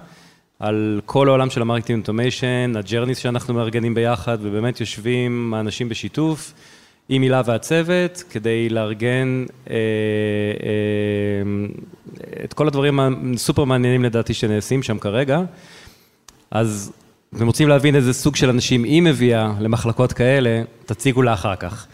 [0.59, 5.89] על כל העולם של ה marketing automation, ה journeys שאנחנו מארגנים ביחד, ובאמת יושבים האנשים
[5.89, 6.53] בשיתוף.
[7.09, 9.79] עם הילה והצוות, כדי לארגן אה, אה,
[12.45, 13.01] את כל הדברים
[13.35, 15.41] הסופר מעניינים לדעתי שנעשים שם כרגע.
[16.51, 16.93] אז
[17.37, 21.87] אתם רוצים להבין איזה סוג של אנשים היא מביאה למחלקות כאלה, תציגו לה אחר כך.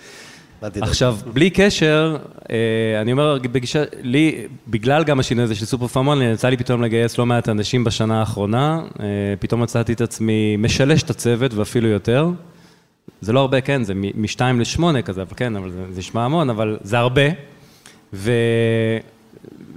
[0.63, 2.17] עכשיו, בלי קשר,
[2.51, 2.57] אה,
[3.01, 7.19] אני אומר, בגישה, לי, בגלל גם השינוי הזה של סופר פארמון, יצא לי פתאום לגייס
[7.19, 8.81] לא מעט אנשים בשנה האחרונה,
[9.41, 12.31] פתאום מצאתי את עצמי משלש את הצוות ואפילו יותר.
[13.23, 16.79] זה לא הרבה, כן, זה משתיים לשמונה כזה, אבל כן, אבל זה נשמע המון, אבל
[16.83, 17.23] זה הרבה.
[18.13, 18.33] ו,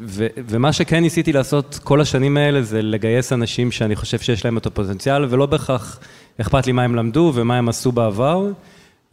[0.01, 4.57] ו, ומה שכן ניסיתי לעשות כל השנים האלה זה לגייס אנשים שאני חושב שיש להם
[4.57, 5.99] את הפוטנציאל, ולא בהכרח
[6.41, 8.47] אכפת לי מה הם למדו ומה הם עשו בעבר,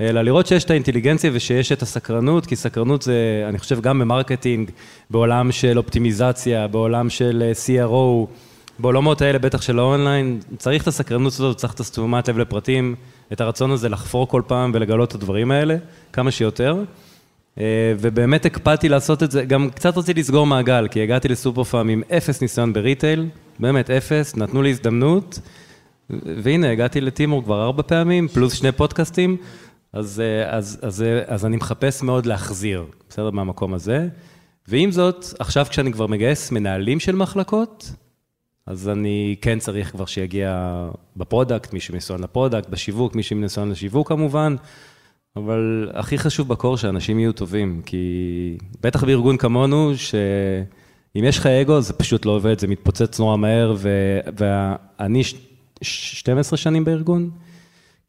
[0.00, 4.05] אלא לראות שיש את האינטליגנציה ושיש את הסקרנות, כי סקרנות זה, אני חושב, גם ב
[4.05, 4.70] marketing,
[5.10, 8.26] בעולם של אופטימיזציה, בעולם של אה, CRO,
[8.82, 12.94] בעולמות האלה, בטח של האונליין, צריך את הסקרנות הזאת, צריך את התשומת לב לפרטים.
[13.32, 15.76] את הרצון הזה לחפור כל פעם ולגלות את הדברים האלה,
[16.12, 16.84] כמה שיותר.
[17.58, 21.88] אה, ובאמת הקפדתי לעשות את זה, גם קצת רציתי לסגור מעגל, כי הגעתי לסופר פארם
[21.88, 23.26] עם אפס ניסיון בריטייל,
[23.58, 25.38] באמת אפס, נתנו לי הזדמנות,
[26.10, 29.36] והנה, הגעתי לטימור כבר ארבע פעמים, פלוס שני פודקאסטים,
[29.92, 34.08] אז, אה, אז, אז, אה, אז אני מחפש מאוד להחזיר, בסדר, מהמקום הזה.
[34.68, 37.92] ועם זאת, עכשיו כשאני כבר מגייס מנהלים של מחלקות,
[38.66, 40.86] אז אני כן צריך כבר שיגיע
[41.16, 44.56] ב product, מישהו מניסיון ל product, בשיווק, מישהו מניסיון לשיווק כמובן,
[45.36, 51.46] אבל הכי חשוב ב core שאנשים יהיו טובים, כי בטח בארגון כמונו, שאם יש לך
[51.46, 54.18] אגו, זה פשוט לא עובד, זה מתפוצץ נורא מהר, ו...
[54.38, 55.22] ואני
[55.82, 57.30] 12 שנים בארגון,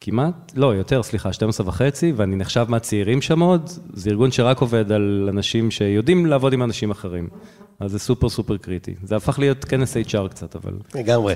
[0.00, 4.92] כמעט, לא, יותר, סליחה, 12 וחצי, ואני נחשב מהצעירים שם עוד, זה ארגון שרק עובד
[4.92, 7.28] על אנשים שיודעים לעבוד עם אנשים אחרים.
[7.80, 8.94] אז זה סופר סופר קריטי.
[9.02, 10.72] זה הפך להיות כנס HR קצת, אבל...
[10.94, 11.34] לגמרי.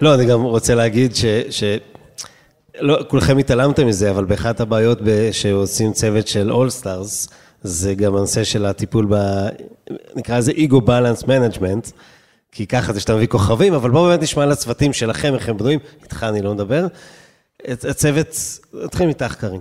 [0.00, 1.24] לא, אני גם רוצה להגיד ש...
[1.50, 1.64] ש...
[2.80, 4.98] לא, כולכם התעלמתם מזה, אבל באחת הבעיות
[5.32, 7.30] שעושים צוות של All-Stars,
[7.62, 9.14] זה גם הנושא של הטיפול ב...
[10.14, 11.90] נקרא לזה Ego Balance Management,
[12.52, 15.56] כי ככה זה שאתה מביא כוכבים, אבל בואו באמת נשמע על הצוותים שלכם, איך הם
[15.56, 16.86] בנויים, איתך אני לא מדבר.
[17.68, 19.60] הצוות, נתחיל קארין.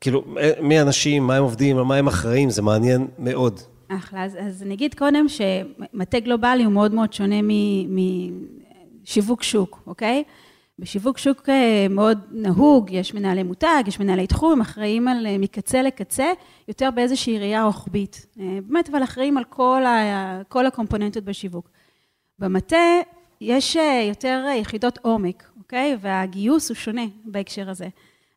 [0.00, 0.24] כאילו,
[0.60, 3.60] מי האנשים, מה הם עובדים, על מה הם אחראים, זה מעניין מאוד.
[3.88, 7.36] אחלה, אז, אז אני אגיד קודם שמטה גלובלי הוא מאוד מאוד שונה
[9.02, 10.24] משיווק שוק, אוקיי?
[10.78, 15.38] בשיווק שוק אה, מאוד נהוג, יש מנהלי מותג, יש מנהלי תחום, הם אחראים על אה,
[15.38, 16.32] מקצה לקצה,
[16.68, 18.26] יותר באיזושהי ראייה רוחבית.
[18.40, 21.70] אה, באמת, אבל אחראים על כל, ה, כל הקומפוננטות בשיווק.
[22.38, 23.00] במטה
[23.40, 23.76] יש
[24.08, 25.96] יותר יחידות עומק, אוקיי?
[26.00, 27.88] והגיוס הוא שונה בהקשר הזה.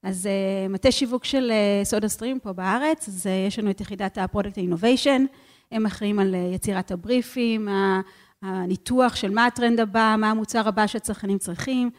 [0.04, 1.52] אז אה, מטה שיווק של
[1.84, 5.26] סודה אה, סטרים פה בארץ, אז אה, יש לנו את יחידת ה product innovation,
[5.72, 7.68] הם אחראים על יצירת הבריפים,
[8.42, 11.90] הניתוח של מה הטרנד הבא, מה המוצר הבא שהצרכנים צריכים.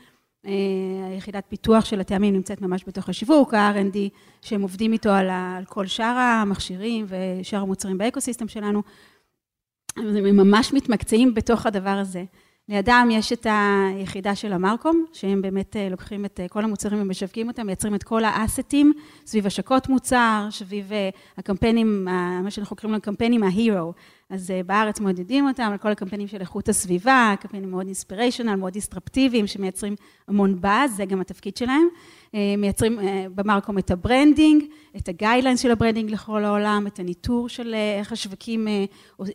[1.11, 3.97] היחידת פיתוח של הטעמים נמצאת ממש בתוך השיווק, ה-R&D
[4.43, 8.83] שהם עובדים איתו על כל שאר המכשירים ושאר המוצרים ב ecosystem שלנו.
[9.97, 12.25] הם ממש מתמקצעים בתוך הדבר הזה.
[12.70, 17.66] לידם יש את היחידה של ה marcom, שהם באמת לוקחים את כל המוצרים ומשווקים אותם,
[17.66, 18.92] מייצרים את כל ה asset ים
[19.26, 20.90] סביב השקות מוצר, סביב
[21.38, 22.04] הקמפיינים,
[22.42, 23.92] מה שאנחנו קוראים להם קמפיינים ה-Hero.
[24.31, 29.47] אז בארץ מעודדים אותם על כל הקמפיינים של איכות הסביבה, קמפיינים מאוד inspirational, מאוד דיסטרפטיביים,
[29.47, 29.95] שמייצרים
[30.29, 31.88] המון באז, זה גם התפקיד שלהם.
[32.59, 32.99] מייצרים
[33.35, 34.64] ב marcom את ה branding,
[34.97, 38.69] את ה guidelines של ה branding לכל העולם, את הניטור של איך השווקים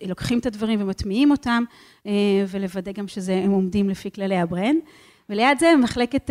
[0.07, 1.63] לוקחים את הדברים ומטמיעים אותם,
[2.47, 4.79] ולוודא גם שהם עומדים לפי כללי ה brand.
[5.29, 6.29] וליד זה מחלקת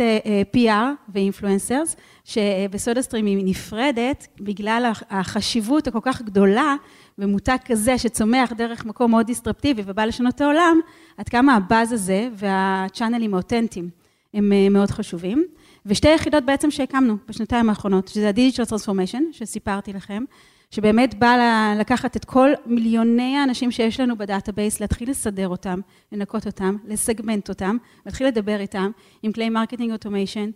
[0.55, 0.69] PR
[1.09, 6.75] ו influencers, שבסודה סטרים היא נפרדת, בגלל החשיבות הכל כך גדולה
[7.17, 10.79] במותג כזה שצומח דרך מקום מאוד דיסטרפטיבי ובא לשנות את העולם,
[11.17, 13.89] עד כמה הבאז הזה וה channel ים האותנטיים
[14.33, 15.45] הם מאוד חשובים.
[15.85, 20.23] ושתי יחידות בעצם שהקמנו בשנתיים האחרונות, שזה ה-Digital Transformation, שסיפרתי לכם,
[20.71, 21.37] שבאמת בא
[21.79, 25.79] לקחת את כל מיליוני האנשים שיש לנו ב database, להתחיל לסדר אותם,
[26.11, 28.91] לנקות אותם, לסגמנט אותם, להתחיל לדבר איתם,
[29.23, 30.49] עם כלי marketing automation,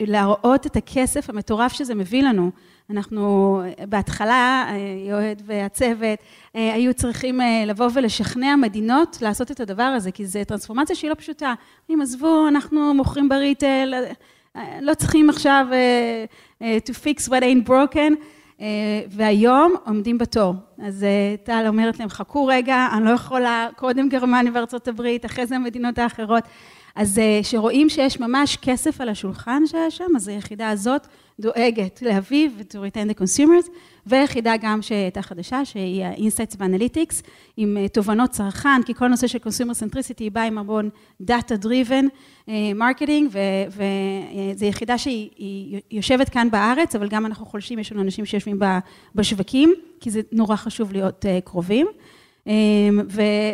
[0.00, 2.50] להראות את הכסף המטורף שזה מביא לנו.
[2.90, 4.66] אנחנו בהתחלה,
[5.08, 6.18] יואד והצוות,
[6.54, 11.54] היו צריכים לבוא ולשכנע מדינות לעשות את הדבר הזה, כי זו טרנספורמציה שהיא לא פשוטה.
[11.90, 13.94] הם עזבו, אנחנו מוכרים ב retail,
[14.80, 15.66] לא צריכים עכשיו
[16.60, 18.12] to fix what ain't broken,
[19.10, 20.54] והיום עומדים בתור.
[20.82, 21.06] אז
[21.44, 25.98] טל אומרת להם, חכו רגע, אני לא יכולה, קודם גרמניה וארצות הברית, אחרי זה המדינות
[25.98, 26.44] האחרות.
[26.96, 31.06] אז שרואים שיש ממש כסף על השולחן שהיה שם, אז היחידה הזאת
[31.42, 33.70] דואגת להביא ו-to retain the consumers,
[34.06, 37.22] ויחידה גם שהייתה חדשה, שהיא ה-insights ו-analytics,
[37.56, 40.90] עם תובנות צרכן, כי כל נושא של consumer centricity בא עם המון
[41.22, 42.04] data driven
[42.74, 43.36] marketing,
[43.68, 48.58] וזו יחידה שהיא יושבת כאן בארץ, אבל גם אנחנו חולשים, יש לנו אנשים שיושבים
[49.14, 51.86] בשווקים, כי זה נורא חשוב להיות קרובים.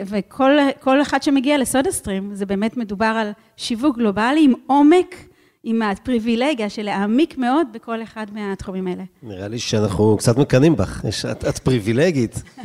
[0.07, 5.28] וכל אחד שמגיע לסודה סטרים, זה באמת מדובר על שיווק גלובלי עם עומק,
[5.71, 9.03] עם הפריבילגיה של להעמיק מאוד בכל אחד מהתחומים האלה.
[9.23, 11.03] נראה לי שאנחנו קצת מקנאים בך,
[11.49, 12.43] את פריבילגית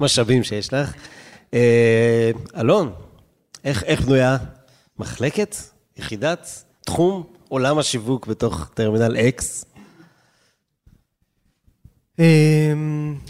[0.00, 0.94] במשאבים שיש לך.
[2.56, 2.92] אלון,
[3.64, 4.36] איך בנויה
[4.98, 5.56] מחלקת,
[5.96, 9.64] יחידת, תחום, עולם השיווק בתוך טרמינל אקס?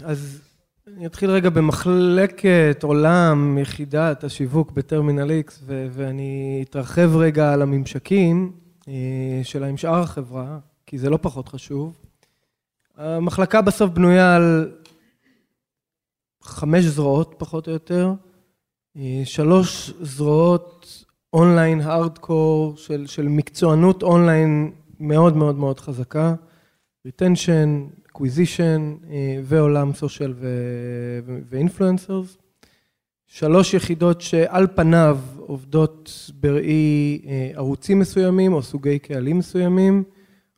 [0.05, 0.39] אז
[0.99, 8.51] אני אתחיל רגע במחלקת עולם, יחידת השיווק בטרמינל איקס, ואני אתרחב רגע על הממשקים
[9.43, 11.97] שלה עם שאר החברה, כי זה לא פחות חשוב.
[12.97, 14.71] המחלקה בסוף בנויה על
[16.43, 18.13] חמש זרועות, פחות או יותר,
[19.23, 26.33] שלוש זרועות אונליין, הארדקור, של מקצוענות אונליין מאוד מאוד מאוד חזקה,
[27.05, 27.87] retention,
[28.19, 28.95] acquisition
[29.43, 30.33] ועולם social
[31.49, 32.37] ו influencers.
[33.27, 37.21] שלוש יחידות שעל פניו עובדות בראי
[37.53, 40.03] ערוצים מסוימים או סוגי קהלים מסוימים,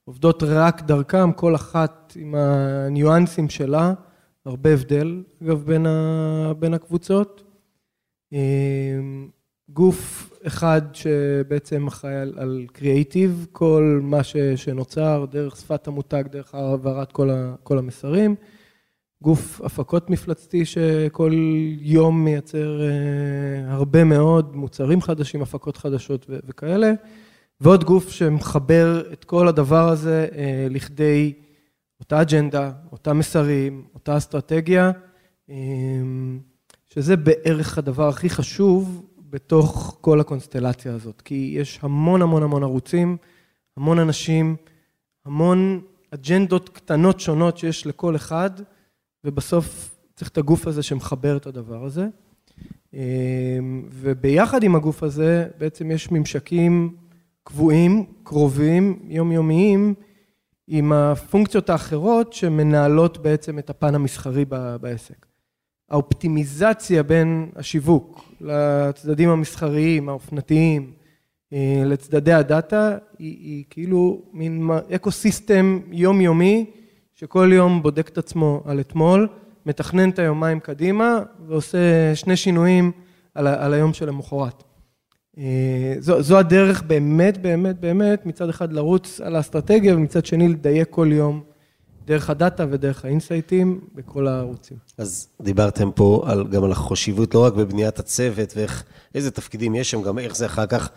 [0.04, 3.94] עובדות רק דרכם, כל אחת עם הניואנסים שלה,
[4.46, 5.72] הרבה הבדל, אגב,
[6.60, 7.44] בין הקבוצות.
[9.70, 14.24] גוף אחד שבעצם אחראי על קריאייטיב, כל מה
[14.56, 17.12] שנוצר, דרך שפת המותג, דרך העברת
[17.64, 18.36] כל המסרים.
[19.24, 21.32] גוף הפקות מפלצתי שכל
[21.80, 22.82] יום מייצר
[23.68, 26.94] הרבה מאוד מוצרים חדשים, הפקות חדשות וכאלה.
[27.62, 30.28] ועוד גוף שמחבר את כל הדבר הזה
[30.70, 31.34] לכדי
[32.00, 34.92] אותה אג'נדה, אותם מסרים, אותה אסטרטגיה,
[36.90, 43.18] שזה בערך הדבר הכי חשוב בתוך כל הקונסטלציה הזאת, כי יש המון המון המון ערוצים,
[43.78, 44.56] המון אנשים,
[45.26, 48.50] המון אג'נדות קטנות שונות שיש לכל אחד,
[49.24, 52.08] ובסוף צריך את הגוף הזה שמחבר את הדבר הזה.
[53.92, 56.96] וביחד עם הגוף הזה בעצם יש ממשקים
[57.44, 59.94] קבועים, קרובים, יומיומיים,
[60.68, 64.46] עם הפונקציות האחרות שמנהלות בעצם את הפן המסחרי
[64.82, 65.26] בעסק.
[65.92, 70.92] האופטימיזציה בין השיווק לצדדים המסחריים, האופנתיים,
[71.86, 76.66] לצדדי הדאטה, היא כאילו מין eco-system יומיומי,
[77.16, 79.28] שכל יום בודק את עצמו על אתמול,
[79.66, 82.92] מתכנן את היומיים קדימה, ועושה שני שינויים
[83.36, 84.64] על היום שלמחרת.
[86.00, 91.42] זו הדרך באמת, באמת, באמת, מצד אחד לרוץ על האסטרטגיה, ומצד שני לדייק כל יום
[92.06, 94.78] דרך הדאטה ודרך האינסייטים בכל הערוצים.
[94.98, 98.84] אז דיברתם פה על, גם על החשיבות, לא רק בבניית הצוות ואיך,
[99.16, 100.90] איזה תפקידים יש שם, גם איך זה אחר כך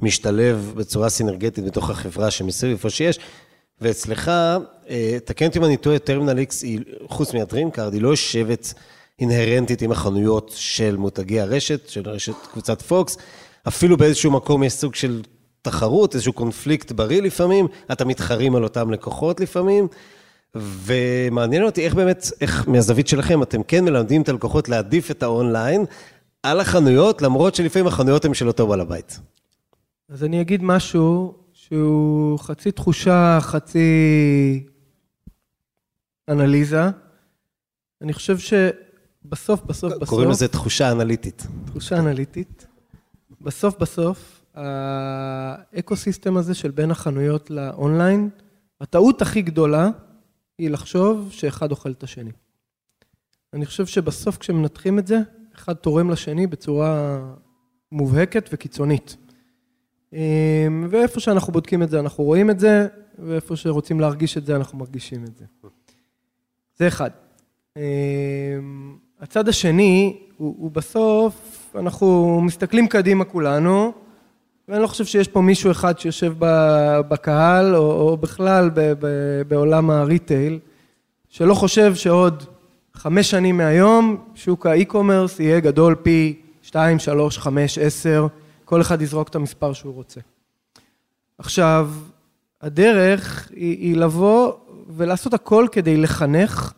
[0.00, 3.18] משתלב בצורה סינרגטית בתוך החברה שמסביב איפה שיש.
[3.80, 4.28] ואצלך,
[4.88, 6.64] אה, תקן אותי אם אני טועה, טרמינל איקס,
[7.06, 8.74] חוץ מהדרימקארד, היא לא יושבת
[9.18, 13.16] אינהרנטית עם החנויות של מותגי הרשת, של רשת קבוצת פוקס,
[13.68, 15.22] אפילו באיזשהו מקום יש סוג של
[15.62, 19.88] תחרות, איזשהו קונפליקט בריא לפעמים, אתם מתחרים על אותם לקוחות לפעמים,
[20.56, 25.84] ומעניין אותי איך באמת, איך מהזווית שלכם, אתם כן מלמדים את הלקוחות להעדיף את האונליין
[26.42, 29.20] על החנויות, למרות שלפעמים החנויות הן של אותו בעל הבית.
[30.08, 33.86] אז אני אגיד משהו שהוא חצי תחושה, חצי
[36.28, 36.82] אנליזה.
[38.02, 40.08] אני חושב שבסוף, בסוף, בסוף...
[40.08, 41.46] קוראים לזה תחושה אנליטית.
[41.64, 42.66] תחושה אנליטית.
[43.40, 48.28] בסוף, בסוף, ה eco-system הזה של בין החנויות לאונליין,
[48.80, 49.90] הטעות הכי גדולה
[50.58, 52.30] היא לחשוב שאחד אוכל את השני.
[53.52, 55.18] אני חושב שבסוף כשמנתחים את זה,
[55.54, 57.20] אחד תורם לשני בצורה
[57.92, 59.16] מובהקת וקיצונית.
[60.12, 62.86] אמ, ואיפה שאנחנו בודקים את זה, אנחנו רואים את זה,
[63.18, 65.44] ואיפה שרוצים להרגיש את זה, אנחנו מרגישים את זה.
[66.76, 67.10] זה אחד.
[67.76, 67.82] אמ,
[69.20, 73.92] הצד השני, הוא, הוא בסוף, אנחנו מסתכלים קדימה כולנו,
[74.68, 76.34] ואני לא חושב שיש פה מישהו אחד שיושב
[77.08, 79.06] בקהל, או, או בכלל ב, ב,
[79.48, 80.58] בעולם הריטייל,
[81.28, 82.44] שלא חושב שעוד
[82.94, 88.26] חמש שנים מהיום, שוק האי-קומרס יהיה גדול פי שתיים, שלוש, חמש, עשר,
[88.64, 90.20] כל אחד יזרוק את המספר שהוא רוצה.
[91.38, 91.90] עכשיו,
[92.60, 94.52] הדרך היא, היא לבוא
[94.88, 96.72] ולעשות הכל כדי לחנך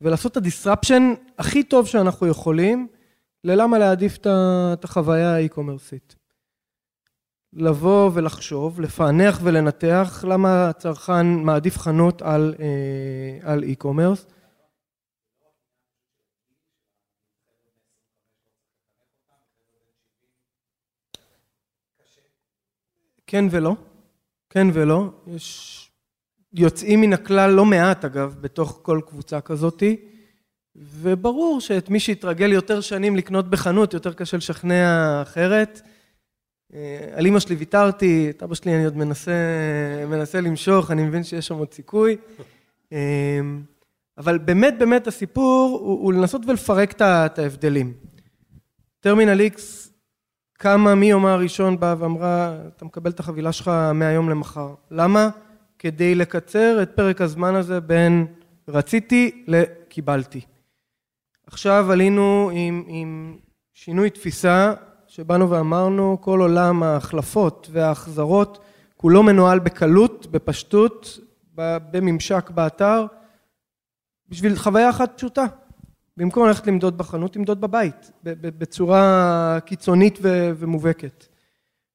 [0.00, 2.86] ולעשות את הדיסרפשן הכי טוב שאנחנו יכולים
[3.44, 6.23] ללמה להעדיף את החוויה האי-קומרסית.
[7.56, 14.32] לבוא ולחשוב, לפענח ולנתח למה הצרכן מעדיף חנות על, אה, על e-commerce.
[23.26, 23.76] כן ולא,
[24.50, 25.90] כן ולא, יש
[26.52, 29.96] יוצאים מן הכלל לא מעט אגב בתוך כל קבוצה כזאתי
[30.76, 35.80] וברור שאת מי שהתרגל יותר שנים לקנות בחנות יותר קשה לשכנע אחרת
[37.12, 39.32] על אמא שלי ויתרתי, את אבא שלי אני עוד מנסה,
[40.08, 42.16] מנסה למשוך, אני מבין שיש שם עוד סיכוי.
[42.92, 43.40] אה,
[44.18, 47.92] אבל באמת באמת הסיפור הוא, הוא לנסות ולפרק את ההבדלים.
[49.00, 49.92] טרמינל איקס
[50.58, 54.74] קמה מיומה הראשון באה ואמרה, אתה מקבל את החבילה שלך מהיום למחר.
[54.90, 55.30] למה?
[55.78, 58.26] כדי לקצר את פרק הזמן הזה בין
[58.68, 60.40] רציתי לקיבלתי.
[61.46, 63.36] עכשיו עלינו עם, עם
[63.72, 64.74] שינוי תפיסה
[65.14, 68.58] שבאנו ואמרנו כל עולם ההחלפות וההחזרות
[68.96, 71.18] כולו מנוהל בקלות, בפשטות,
[71.54, 73.06] בממשק באתר
[74.28, 75.44] בשביל חוויה אחת פשוטה
[76.16, 80.18] במקום ללכת למדוד בחנות, למדוד בבית בצורה קיצונית
[80.56, 81.26] ומובהקת.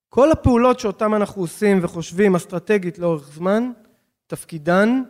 [0.09, 3.71] כל הפעולות שאותן אנחנו עושים וחושבים אסטרטגית לאורך זמן,
[4.27, 5.01] תפקידן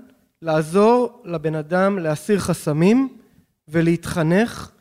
[0.42, 3.18] לעזור לבן אדם להסיר חסמים
[3.68, 4.72] ולהתחנך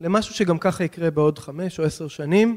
[0.00, 2.56] למשהו שגם ככה יקרה בעוד חמש או עשר שנים,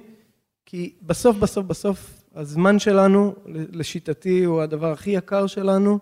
[0.66, 6.00] כי בסוף בסוף בסוף הזמן שלנו, לשיטתי, הוא הדבר הכי יקר שלנו,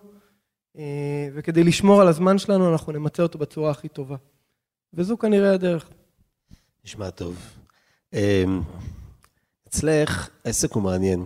[0.78, 4.16] אה, וכדי לשמור על הזמן שלנו אנחנו נמצא אותו בצורה הכי טובה.
[4.94, 5.88] וזו כנראה הדרך.
[6.84, 7.36] נשמע טוב.
[8.12, 8.60] אמ,
[9.68, 11.24] אצלך העסק הוא מעניין,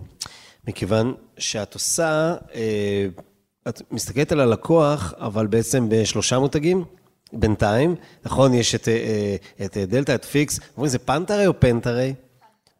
[0.67, 3.07] מכיוון שאת עושה, אה,
[3.67, 6.83] את מסתכלת על הלקוח, אבל בעצם בשלושה מותגים,
[7.33, 7.95] בינתיים,
[8.25, 8.53] נכון?
[8.53, 12.13] יש את, אה, את דלתא, את פיקס, אומרים, זה פנטרי או פנטרי?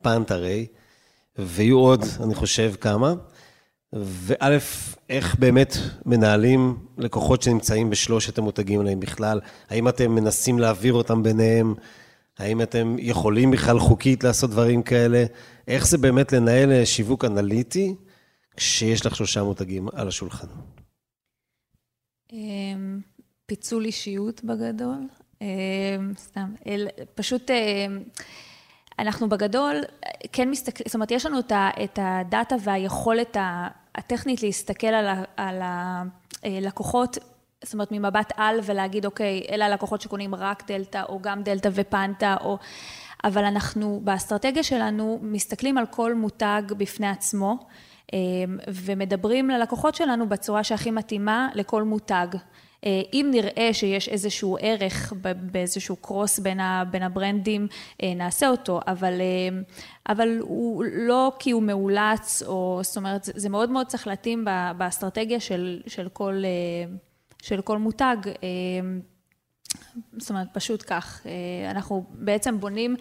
[0.02, 0.66] פנטרי,
[1.38, 3.14] ויהיו עוד, אני חושב, כמה.
[3.94, 4.58] וא',
[5.10, 9.40] איך באמת מנהלים לקוחות שנמצאים בשלושת המותגים עליהם בכלל?
[9.70, 11.74] האם אתם מנסים להעביר אותם ביניהם?
[12.38, 15.26] האם אתם יכולים בכלל חוקית לעשות דברים כאלה?
[15.68, 17.96] איך זה באמת לנהל שיווק אנליטי
[18.58, 20.48] כשיש לך שלושה מותגים על השולחן?
[23.46, 25.08] פיצול אישיות בגדול.
[25.42, 25.48] אמ,
[26.18, 26.54] סתם,
[27.16, 28.04] פשוט אמ,
[29.00, 29.76] אנחנו בגדול
[30.32, 31.40] כן מסתכלים, זאת אומרת, יש לנו
[31.84, 33.38] את הדאטה והיכולת
[33.96, 34.88] הטכנית להסתכל
[35.38, 35.62] על
[36.44, 37.18] הלקוחות
[37.66, 42.36] זאת אומרת, ממבט על ולהגיד, אוקיי, אלה הלקוחות שקונים רק דלתא, או גם דלתא ופנטה,
[42.42, 42.58] או...
[43.24, 47.68] אבל אנחנו, באסטרטגיה שלנו, מסתכלים על כל מותג בפני עצמו,
[48.14, 48.20] אה,
[48.68, 52.28] ומדברים ללקוחות שלנו בצורה שהכי מתאימה לכל מותג.
[52.86, 55.14] אה, אם נראה שיש איזשהו ערך
[55.52, 56.60] באיזשהו קרוס בין,
[56.92, 57.68] בין הברנדים,
[58.04, 59.14] אה, נעשה אותו, אבל,
[60.10, 64.46] אבל הוא לא כי הוא מאולץ, או זאת אומרת, זה מאוד מאוד צריך להתאים
[64.78, 66.44] באסטרטגיה של, של כל...
[67.42, 68.18] של כל מותג.
[70.18, 71.26] זאת אומרת, פשוט כך.
[71.72, 72.96] אנחנו בעצם בונים,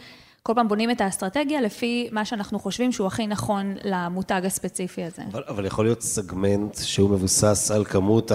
[0.47, 5.22] כל פעם בונים את האסטרטגיה לפי מה שאנחנו חושבים שהוא הכי נכון למותג הספציפי הזה.
[5.32, 8.32] אבל, אבל יכול להיות סגמנט שהוא מבוסס על כמות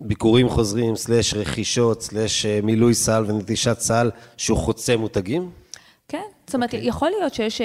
[0.00, 5.50] הביקורים חוזרים, סלש רכישות, סלש מילוי סל ונטישת סל, שהוא חוצה מותגים?
[6.08, 6.74] כן, זאת אומרת, okay.
[6.76, 6.88] אוקיי.
[6.88, 7.60] יכול להיות שיש,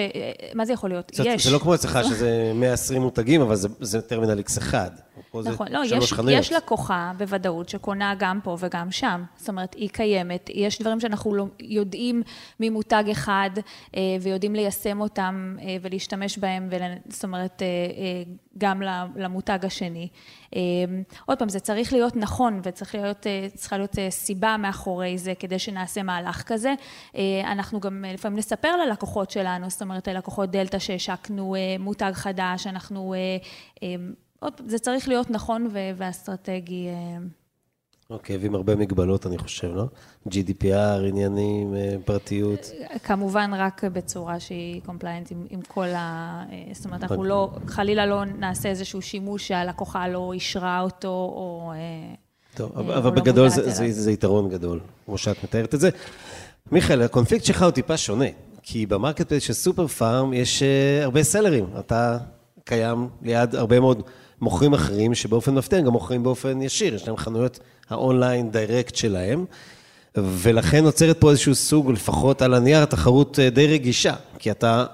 [0.55, 1.11] מה זה יכול להיות?
[1.15, 1.47] זאת, יש.
[1.47, 4.73] זה לא כמו אצלך שזה 120 מותגים, אבל זה, זה טרמינל X1.
[5.33, 9.23] נכון, לא, יש, יש לקוחה בוודאות שקונה גם פה וגם שם.
[9.35, 12.23] זאת אומרת, היא קיימת, יש דברים שאנחנו לא יודעים
[12.59, 13.49] ממותג אחד
[13.95, 17.67] אה, ויודעים ליישם אותם אה, ולהשתמש בהם, ול, זאת אומרת, אה,
[18.57, 18.81] גם
[19.15, 20.07] למותג השני.
[21.25, 23.25] עוד פעם, זה צריך להיות נכון וצריכה להיות,
[23.71, 26.73] להיות סיבה מאחורי זה כדי שנעשה מהלך כזה.
[27.43, 33.13] אנחנו גם לפעמים נספר ללקוחות שלנו, זאת אומרת, ללקוחות דלתא שהשקנו מותג חדש, אנחנו...
[34.39, 36.87] עוד פעם, זה צריך להיות נכון ואסטרטגי.
[36.87, 37.17] אה.
[38.09, 39.85] אוקיי, ועם הרבה מגבלות, אני חושב, לא?
[40.27, 42.71] GDPR, עניינים, אה, פרטיות.
[43.03, 46.43] כמובן, רק בצורה שהיא compliant עם, עם כל ה...
[46.51, 51.73] אה, זאת אומרת, אנחנו לא, חלילה לא נעשה איזשהו שימוש שהלקוחה לא אישרה אותו, או...
[52.55, 55.89] טוב, אבל, אבל לא בגדול זה, זה, זה יתרון גדול, כמו שאת מתארת את זה.
[56.71, 58.25] מיכאל, הקונפליקט שלך הוא טיפה שונה,
[58.63, 60.63] כי ב market place של סופר פארם יש
[61.03, 61.65] הרבה seller ים.
[61.79, 62.17] אתה
[62.63, 64.03] קיים ליד הרבה מאוד
[64.41, 67.59] מוכרים אחרים, שבאופן מפתיע גם מוכרים באופן ישיר, יש להם חנויות
[67.89, 69.45] האונליין direct שלהם,
[70.17, 74.85] ולכן נוצרת פה איזשהו סוג, לפחות על הנייר, תחרות אה, די רגישה, כי אתה,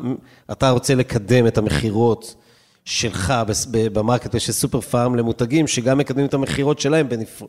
[0.51, 2.35] אתה רוצה לקדם את המכירות
[2.85, 3.33] שלך
[3.93, 7.07] ב market של סופר פארם למותגים, שגם מקדמים את המכירות שלהם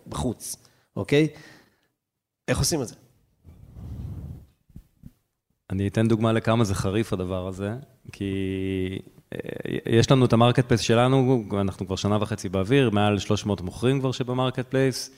[0.09, 0.57] בחוץ,
[0.97, 1.29] אוקיי?
[2.49, 2.95] איך עושים את זה?
[5.71, 7.75] אני אתן דוגמה לכמה זה חריף הדבר הזה,
[8.13, 8.99] כי
[9.87, 14.01] יש לנו את ה market place שלנו, אנחנו כבר שנה וחצי באוויר, מעל 300 מוכרים
[14.01, 15.11] כבר שב market place,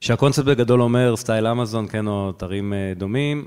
[0.00, 3.46] שהקונספט בגדול אומר, סטייל אמזון, כן, או אתרים אה, דומים,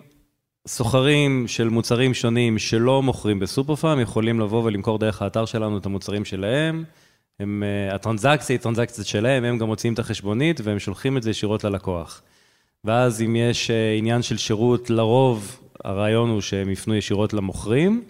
[0.68, 5.86] סוחרים של מוצרים שונים שלא מוכרים בסופר פארם, יכולים לבוא ולמכור דרך האתר שלנו את
[5.86, 6.84] המוצרים שלהם.
[7.40, 11.30] הם, אה, הטרנזקציה היא טרנזקציה שלהם, הם גם מוציאים את החשבונית והם שולחים את זה
[11.30, 12.22] ישירות ללקוח.
[12.84, 18.04] ואז אם יש אה, עניין של שירות, לרוב הרעיון הוא שהם יפנו ישירות למוכרים.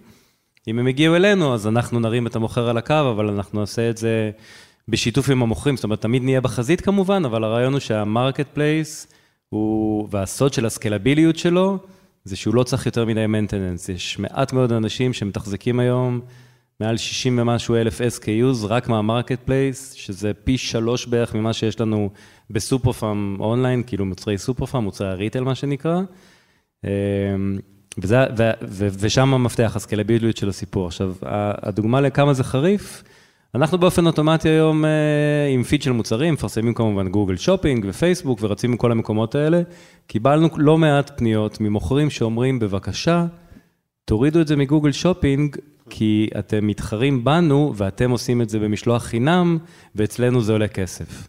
[0.67, 3.97] אם הם הגיעו אלינו, אז אנחנו נרים את המוכר על הקו, אבל אנחנו נעשה את
[3.97, 4.31] זה
[4.87, 9.07] בשיתוף עם המוכרים, זאת אומרת, תמיד נהיה בחזית כמובן, אבל הרעיון הוא שה marketplace,
[9.49, 11.77] הוא, והסוד של הסקלביליות שלו,
[12.23, 13.89] זה שהוא לא צריך יותר מדי maintenance.
[13.89, 16.19] יש מעט מאוד אנשים שמתחזקים היום
[16.79, 22.09] מעל 60 ומשהו אלף SKUs רק מה marketplace, שזה פי שלוש בערך ממה שיש לנו
[22.49, 26.01] בסופר פארם אונליין, כאילו מוצרי סופר פארם, מוצרי ה retail מה שנקרא.
[27.97, 30.87] וזה, ו, ו, ושם המפתח, הסקלביליות של הסיפור.
[30.87, 31.13] עכשיו,
[31.61, 33.03] הדוגמה לכמה זה חריף,
[33.55, 34.89] אנחנו באופן אוטומטי היום אה,
[35.53, 39.61] עם פיד של מוצרים, מפרסמים כמובן גוגל שופינג ופייסבוק ורצים מכל המקומות האלה.
[40.07, 43.25] קיבלנו לא מעט פניות ממוכרים שאומרים, בבקשה,
[44.05, 45.55] תורידו את זה מגוגל שופינג,
[45.89, 49.57] כי אתם מתחרים בנו ואתם עושים את זה במשלוח חינם,
[49.95, 51.27] ואצלנו זה עולה כסף.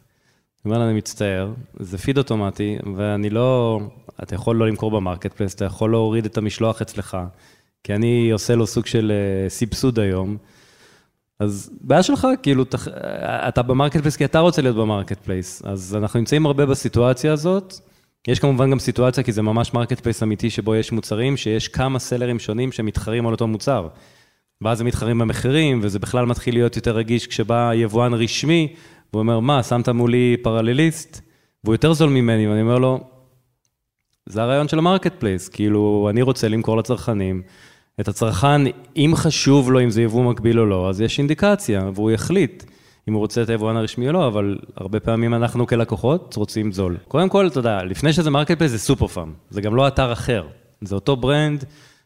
[0.64, 3.80] אני אומר, אני מצטער, זה פיד אוטומטי, ואני לא,
[4.22, 7.16] אתה יכול לא למכור ב marketplace, אתה יכול להוריד את המשלוח אצלך,
[7.84, 10.36] כי אני עושה לו סוג של אה, סבסוד היום.
[11.40, 12.64] אז בעיה שלך, כאילו,
[13.48, 17.74] אתה ב marketplace כי אתה רוצה להיות ב marketplace, אז אנחנו נמצאים הרבה בסיטואציה הזאת.
[18.28, 22.38] יש כמובן גם סיטואציה, כי זה ממש marketplace אמיתי, שבו יש מוצרים, שיש כמה סלרים
[22.38, 23.88] שונים שמתחרים על אותו מוצר.
[24.60, 28.74] ואז הם מתחרים במחירים, וזה בכלל מתחיל להיות יותר רגיש כשבא יבואן רשמי
[29.12, 31.20] והוא אומר, מה, שמת מולי פרלליסט?
[31.64, 33.00] והוא יותר זול ממני, ואני אומר לו,
[34.28, 37.42] זה הרעיון של ה marketplace, כאילו, אני רוצה למכור לצרכנים.
[38.00, 38.60] את הצרכן,
[38.96, 42.64] אם חשוב לו אם זה יבוא מקביל או לא, אז יש אינדיקציה, והוא יחליט
[43.08, 46.96] אם הוא רוצה את היבואן הרשמי או לא, אבל הרבה פעמים אנחנו כלקוחות רוצים זול.
[47.08, 50.46] קודם כל, אתה יודע, לפני שזה marketplace זה סופר פארם, זה גם לא אתר אחר,
[50.80, 51.64] זה אותו brand,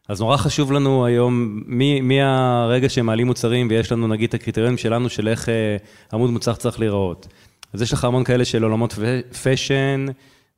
[0.09, 1.63] אז נורא חשוב לנו היום,
[2.03, 5.77] מהרגע שהם מעלים מוצרים ויש לנו נגיד את הקריטריונים שלנו של איך אה,
[6.13, 7.27] עמוד מוצר צריך להיראות.
[7.73, 8.95] אז יש לך המון כאלה של עולמות
[9.43, 10.07] fashion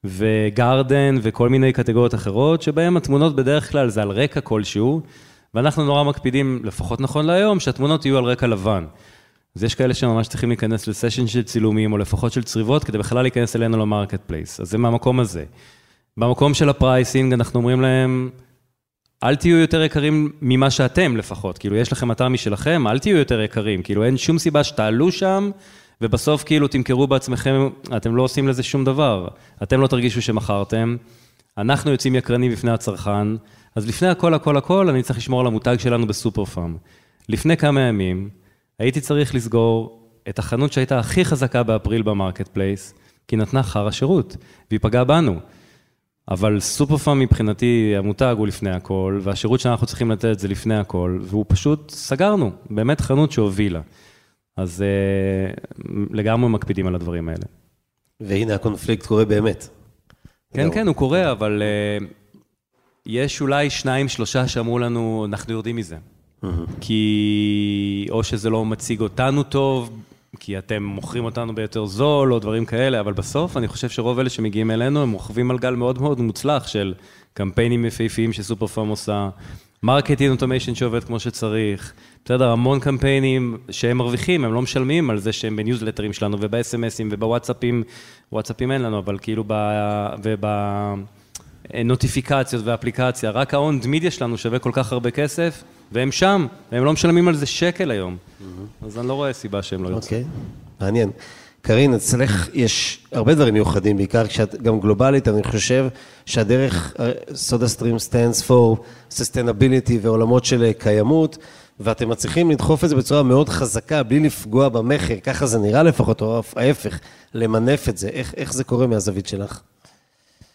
[0.04, 5.00] ו garden וכל מיני קטגוריות אחרות, שבהם התמונות בדרך כלל זה על רקע כלשהו,
[5.54, 8.84] ואנחנו נורא מקפידים, לפחות נכון להיום, שהתמונות יהיו על רקע לבן.
[9.56, 13.22] אז יש כאלה שממש צריכים להיכנס לסשן של צילומים, או לפחות של צריבות, כדי בכלל
[13.22, 14.60] להיכנס אלינו ל marketplace.
[14.60, 15.44] אז זה מהמקום הזה.
[16.16, 18.30] במקום של ה pricing, אנחנו אומרים להם,
[19.24, 23.40] אל תהיו יותר יקרים ממה שאתם לפחות, כאילו יש לכם אתר משלכם, אל תהיו יותר
[23.40, 25.50] יקרים, כאילו אין שום סיבה שתעלו שם,
[26.00, 29.28] ובסוף כאילו תמכרו בעצמכם, אתם לא עושים לזה שום דבר,
[29.62, 30.96] אתם לא תרגישו שמכרתם,
[31.58, 33.28] אנחנו יוצאים יקרנים בפני הצרכן,
[33.74, 36.76] אז לפני הכל הכל הכל אני צריך לשמור על המותג שלנו בסופר פארם.
[37.28, 38.28] לפני כמה ימים
[38.78, 42.94] הייתי צריך לסגור את החנות שהייתה הכי חזקה באפריל ב marketplace,
[43.28, 44.36] כי נתנה חרא שירות,
[44.70, 45.40] והיא פגעה בנו.
[46.28, 51.18] אבל סופר פארם מבחינתי, המותג הוא לפני הכל, והשירות שאנחנו צריכים לתת זה לפני הכל,
[51.22, 53.80] והוא פשוט, סגרנו, באמת חנות שהובילה.
[54.56, 57.44] אז uh, לגמרי מקפידים על הדברים האלה.
[58.20, 59.68] והנה הקונפליקט קורה באמת.
[60.54, 61.62] כן, כן, הוא קורה, אבל
[62.00, 62.04] uh,
[63.06, 65.96] יש אולי שניים, שלושה שאמרו לנו, אנחנו יורדים מזה.
[66.80, 70.00] כי או שזה לא מציג אותנו טוב,
[70.40, 74.30] כי אתם מוכרים אותנו ביותר זול, או דברים כאלה, אבל בסוף אני חושב שרוב אלה
[74.30, 76.94] שמגיעים אלינו, הם רוכבים על גל מאוד מאוד מוצלח של
[77.34, 79.28] קמפיינים יפהפיים שסופר פארם עושה,
[79.82, 81.92] marketing automation שעובד כמו שצריך,
[82.24, 87.82] בסדר, המון קמפיינים שהם מרוויחים, הם לא משלמים על זה שהם בניוזלטרים שלנו וב-SMSים ובוואטסאפים,
[88.32, 89.54] וואטסאפים אין לנו, אבל כאילו ב...
[90.22, 90.44] וב...
[91.84, 96.92] נוטיפיקציות ואפליקציה, רק ה-own media שלנו שווה כל כך הרבה כסף, והם שם, והם לא
[96.92, 98.16] משלמים על זה שקל היום.
[98.86, 100.02] אז אני לא רואה סיבה שהם לא יוצאו.
[100.02, 100.24] אוקיי,
[100.80, 101.10] מעניין.
[101.62, 105.86] קארין, אצלך יש הרבה דברים מיוחדים, בעיקר כשאת גם גלובלית, אני חושב
[106.26, 106.94] שהדרך,
[107.34, 111.38] סודה סטרים stands for sustainability ועולמות של קיימות,
[111.80, 116.20] ואתם מצליחים לדחוף את זה בצורה מאוד חזקה, בלי לפגוע במכר, ככה זה נראה לפחות,
[116.20, 117.00] או ההפך,
[117.34, 118.08] למנף את זה.
[118.08, 119.60] איך, איך זה קורה מהזווית שלך?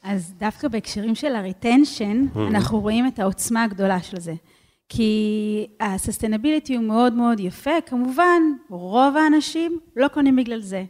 [0.04, 4.34] אז דווקא בהקשרים של ה retention, אנחנו רואים את העוצמה הגדולה של זה.
[4.90, 10.84] כי ה-sustainability הוא מאוד מאוד יפה, כמובן, רוב האנשים לא קונים בגלל זה.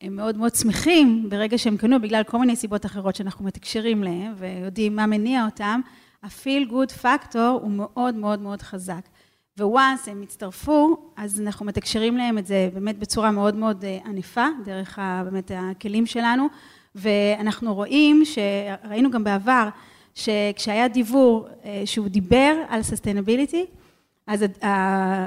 [0.00, 4.34] הם מאוד מאוד שמחים ברגע שהם קנו, בגלל כל מיני סיבות אחרות שאנחנו מתקשרים להם
[4.38, 5.80] ויודעים מה מניע אותם,
[6.22, 9.08] ה-feel good factor הוא מאוד מאוד מאוד חזק.
[9.60, 14.98] וואנס הם הצטרפו, אז אנחנו מתקשרים להם את זה באמת בצורה מאוד מאוד ענפה, דרך
[14.98, 16.46] באמת הכלים שלנו,
[16.94, 19.68] ואנחנו רואים, שראינו גם בעבר,
[20.14, 21.48] שכשהיה דיבור
[21.84, 23.66] שהוא דיבר על sustainability,
[24.26, 24.44] אז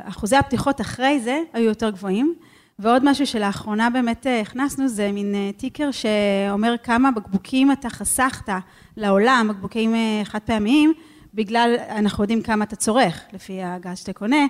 [0.03, 2.36] אחוזי הפתיחות אחרי זה היו יותר גבוהים.
[2.80, 8.53] ועוד משהו שלאחרונה באמת הכנסנו, זה מין ticker שאומר כמה בקבוקים אתה חסכת
[8.97, 10.93] לעולם, בקבוקים חד פעמיים,
[11.36, 14.46] בגלל, אנחנו יודעים כמה אתה צורך, לפי הגז שאתה קונה,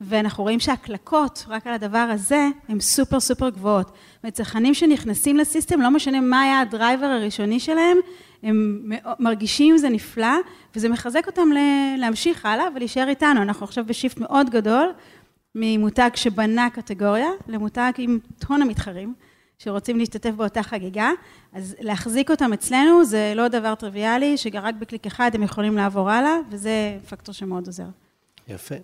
[0.00, 3.92] ואנחנו רואים שהקלקות, רק על הדבר הזה, הן סופר סופר גבוהות.
[4.24, 7.96] מצרכנים שנכנסים ל system, לא משנה מה היה ה driver הראשוני שלהם,
[8.42, 10.36] הם מרגישים עם זה נפלא,
[10.76, 11.48] וזה מחזק אותם
[11.98, 13.42] להמשיך הלאה ולהישאר איתנו.
[13.42, 14.92] אנחנו עכשיו בשיפט מאוד גדול,
[15.54, 19.14] ממותג שבנה קטגוריה, למותג עם טון המתחרים,
[19.64, 21.10] שרוצים להשתתף באותה חגיגה.
[21.52, 26.36] אז להחזיק אותם אצלנו זה לא דבר טריוויאלי, שרק בקליק אחד הם יכולים לעבור הלאה,
[26.50, 27.84] וזה פקטור שמאוד עוזר.
[28.48, 28.74] יפה.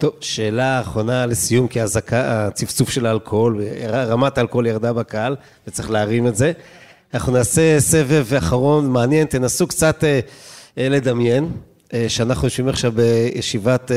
[0.00, 1.80] טוב, שאלה אחרונה לסיום, כי
[2.12, 5.36] הצפצוף של האלכוהול, רמת האלכוהול ירדה בקהל,
[5.66, 6.52] וצריך להרים את זה.
[7.14, 10.04] אנחנו נעשה סבב אחרון מעניין, תנסו קצת
[10.76, 11.52] לדמיין,
[12.08, 13.90] שאנחנו יושבים עכשיו בישיבת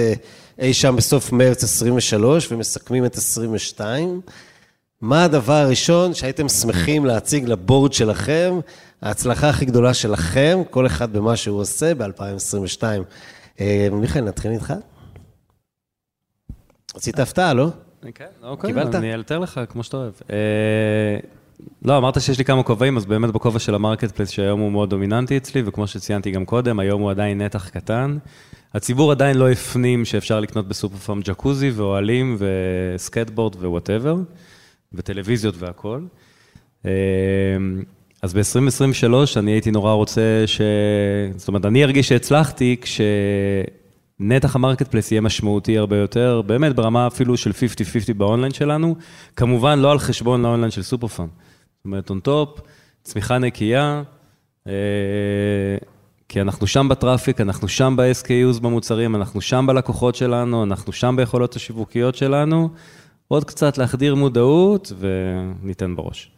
[0.59, 4.21] אי שם בסוף מרץ 23, ומסכמים את 22.
[5.01, 8.59] מה הדבר הראשון שהייתם שמחים להציג לבורד שלכם,
[9.01, 12.83] ההצלחה הכי גדולה שלכם, כל אחד במה שהוא עושה ב-2022?
[13.91, 14.73] מיכאל, נתחיל איתך.
[16.95, 17.67] רצית הפתעה, לא?
[18.15, 18.25] כן,
[18.61, 18.95] קיבלת?
[18.95, 20.13] אני אלתר לך, כמו שאתה אוהב.
[21.85, 24.89] לא, אמרת שיש לי כמה כובעים, אז באמת בכובע של ה marketplace, שהיום הוא מאוד
[24.89, 28.17] דומיננטי אצלי, וכמו שציינתי גם קודם, היום הוא עדיין נתח קטן.
[28.73, 34.15] הציבור עדיין לא הפנים שאפשר לקנות בסופר פארם ג'קוזי ואוהלים וסקייטבורד ו whatever,
[34.93, 36.07] וטלוויזיות והכול.
[38.21, 40.61] אז ב-2023 אני הייתי נורא רוצה ש...
[41.35, 47.37] זאת אומרת, אני ארגיש שהצלחתי כשנתח ה marketplace יהיה משמעותי הרבה יותר, באמת ברמה אפילו
[47.37, 47.53] של 50-50
[48.17, 48.95] באונליין שלנו,
[49.35, 51.27] כמובן לא על חשבון האונליין של סופר פארם.
[51.77, 52.59] זאת אומרת, on top,
[53.03, 54.03] צמיחה נקייה,
[56.29, 61.15] כי אנחנו שם ב traffic, אנחנו שם ב-SKUs במוצרים, אנחנו שם בלקוחות שלנו, אנחנו שם
[61.17, 62.69] ביכולות השיווקיות שלנו,
[63.31, 66.31] עוד קצת להחדיר מודעות וניתן בראש.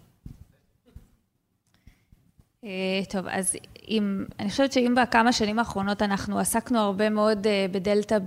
[3.09, 3.55] טוב, אז
[3.89, 8.17] אם, אני חושבת שאם בכמה שנים האחרונות אנחנו עסקנו הרבה מאוד בדלתא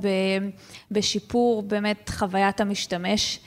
[0.90, 3.40] בשיפור באמת חוויית המשתמש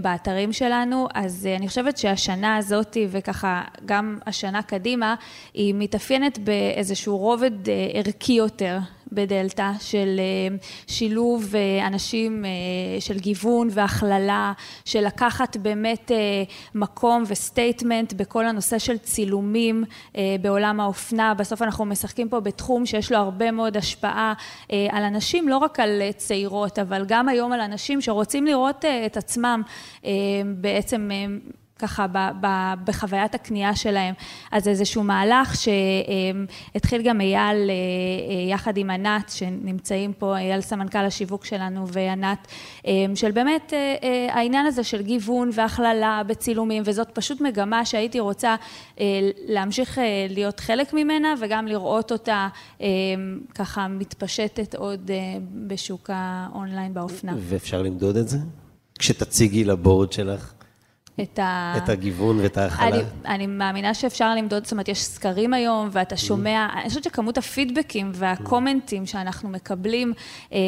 [0.00, 5.14] באתרים שלנו, אז אני חושבת שהשנה הזאת וככה גם השנה קדימה,
[5.54, 8.78] היא מתאפיינת באיזשהו רובד ערכי יותר
[9.14, 10.20] בדלתא של
[10.86, 11.54] שילוב
[11.86, 12.44] אנשים
[13.00, 14.52] של גיוון והכללה,
[14.84, 16.10] של לקחת באמת
[16.74, 19.84] מקום ו statement בכל הנושא של צילומים
[20.40, 24.32] בעולם האופנה, בסוף אנחנו משחקים פה בתחום שיש לו הרבה מאוד השפעה
[24.70, 29.62] על אנשים, לא רק על צעירות, אבל גם היום על אנשים שרוצים לראות את עצמם
[30.56, 31.10] בעצם
[31.78, 32.46] ככה ב, ב,
[32.84, 34.14] בחוויית הקנייה שלהם.
[34.52, 37.70] אז איזשהו מהלך שהתחיל גם אייל
[38.48, 42.48] יחד עם ענת, שנמצאים פה, אייל סמנכ"ל השיווק שלנו וענת,
[43.14, 43.72] של באמת
[44.28, 48.56] העניין הזה של גיוון והכללה בצילומים, וזאת פשוט מגמה שהייתי רוצה
[49.48, 49.98] להמשיך
[50.28, 52.48] להיות חלק ממנה וגם לראות אותה
[53.54, 55.10] ככה מתפשטת עוד
[55.66, 57.32] בשוק האונליין באופנה.
[57.38, 58.38] ואפשר למדוד את זה?
[58.98, 60.53] כשתציגי לבורד שלך?
[61.22, 61.74] את ה...
[61.76, 62.88] את הגיוון ואת ההכלה.
[62.88, 67.38] אני, אני מאמינה שאפשר למדוד, זאת אומרת, יש סקרים היום, ואתה שומע, אני חושבת שכמות
[67.38, 70.12] הפידבקים והקומנטים שאנחנו מקבלים
[70.52, 70.58] אה,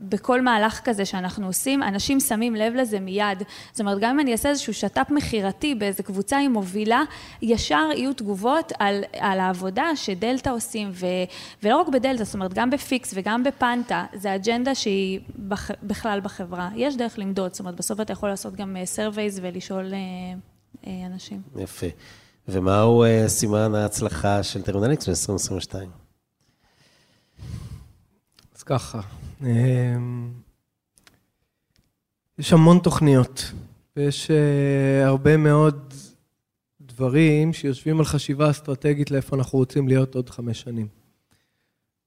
[0.00, 3.42] בכל מהלך כזה שאנחנו עושים, אנשים שמים לב לזה מיד.
[3.72, 7.02] זאת אומרת, גם אם אני אעשה איזשהו שת"פ מכירתי באיזה קבוצה עם מובילה,
[7.42, 11.06] ישר יהיו תגובות על, על העבודה שדלתא עושים, ו,
[11.62, 16.68] ולא רק בדלתא, זאת אומרת, גם בפיקס וגם בפנטה, זה אג'נדה שהיא בח, בכלל בחברה.
[16.76, 19.73] יש דרך למדוד, זאת אומרת, בסוף אתה יכול לעשות גם surveys ולשאול...
[19.82, 19.94] לשאול
[20.86, 21.42] אה, אנשים.
[21.56, 21.86] יפה.
[22.48, 25.74] ומהו אה, סימן ההצלחה של טרמינליקס ב-2022?
[28.54, 29.00] אז ככה,
[29.44, 29.96] אה,
[32.38, 33.52] יש המון תוכניות,
[33.96, 34.30] ויש
[35.04, 35.94] הרבה מאוד
[36.80, 40.88] דברים שיושבים על חשיבה אסטרטגית לאיפה אנחנו רוצים להיות עוד חמש שנים.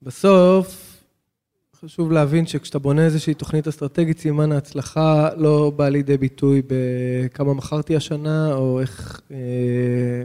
[0.01, 0.86] בסוף,
[1.81, 7.95] חשוב להבין שכשאתה בונה איזושהי תוכנית אסטרטגית, סימן ההצלחה לא בא לידי ביטוי בכמה מכרתי
[7.95, 9.37] השנה, או איך, אה,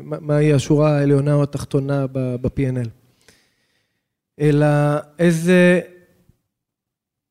[0.03, 2.89] מהי השורה העליונה או התחתונה ב-P&L.
[4.41, 4.67] אלא
[5.19, 5.81] איזה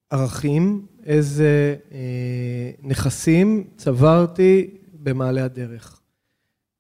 [0.10, 6.02] ערכים, איזה אה, נכסים צברתי במעלה הדרך.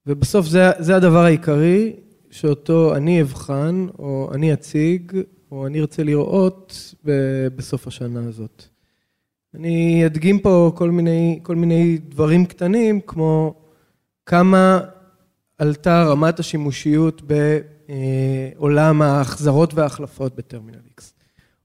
[0.07, 1.95] ובסוף זה, זה הדבר העיקרי
[2.31, 5.11] שאותו אני אבחן, או אני אציג,
[5.51, 6.95] או אני ארצה לראות
[7.55, 8.63] בסוף השנה הזאת.
[9.53, 13.55] אני אדגים פה כל מיני, כל מיני דברים קטנים, כמו
[14.25, 14.79] כמה
[15.57, 17.21] עלתה רמת השימושיות
[18.57, 21.03] בעולם ההחזרות וההחלפות בטרמינל X,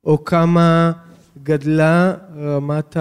[0.05, 0.93] או כמה
[1.43, 2.97] גדלה רמת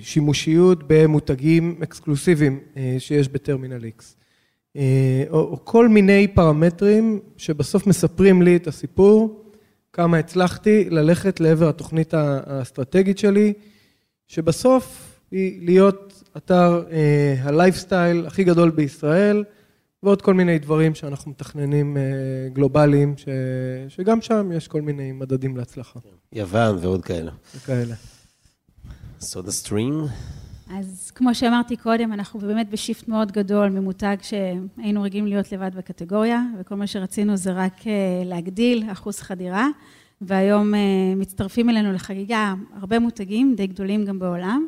[0.00, 2.60] השימושיות במותגים אקסקלוסיביים
[2.98, 4.25] שיש בטרמינל X.
[4.76, 9.42] אה, או, או כל מיני פרמטרים שבסוף מספרים לי את הסיפור,
[9.92, 13.52] כמה הצלחתי ללכת לעבר התוכנית האסטרטגית שלי,
[14.28, 19.44] שבסוף היא להיות אתר אה, הלייפסטייל הכי גדול בישראל,
[20.02, 22.02] ועוד כל מיני דברים שאנחנו מתכננים אה,
[22.52, 23.28] גלובליים, ש,
[23.88, 26.00] שגם שם יש כל מיני מדדים להצלחה.
[26.32, 27.30] יוון ועוד כאלה.
[27.56, 27.94] וכאלה.
[29.20, 30.04] סודה סטרים.
[30.70, 36.42] אז כמו שאמרתי קודם, אנחנו באמת בשיפט מאוד גדול ממותג שהיינו רגילים להיות לבד בקטגוריה,
[36.58, 37.92] וכל מה שרצינו זה רק אה,
[38.24, 39.68] להגדיל אחוז חדירה,
[40.20, 40.80] והיום אה,
[41.16, 44.66] מצטרפים אלינו לחגיגה הרבה מותגים, די גדולים גם בעולם,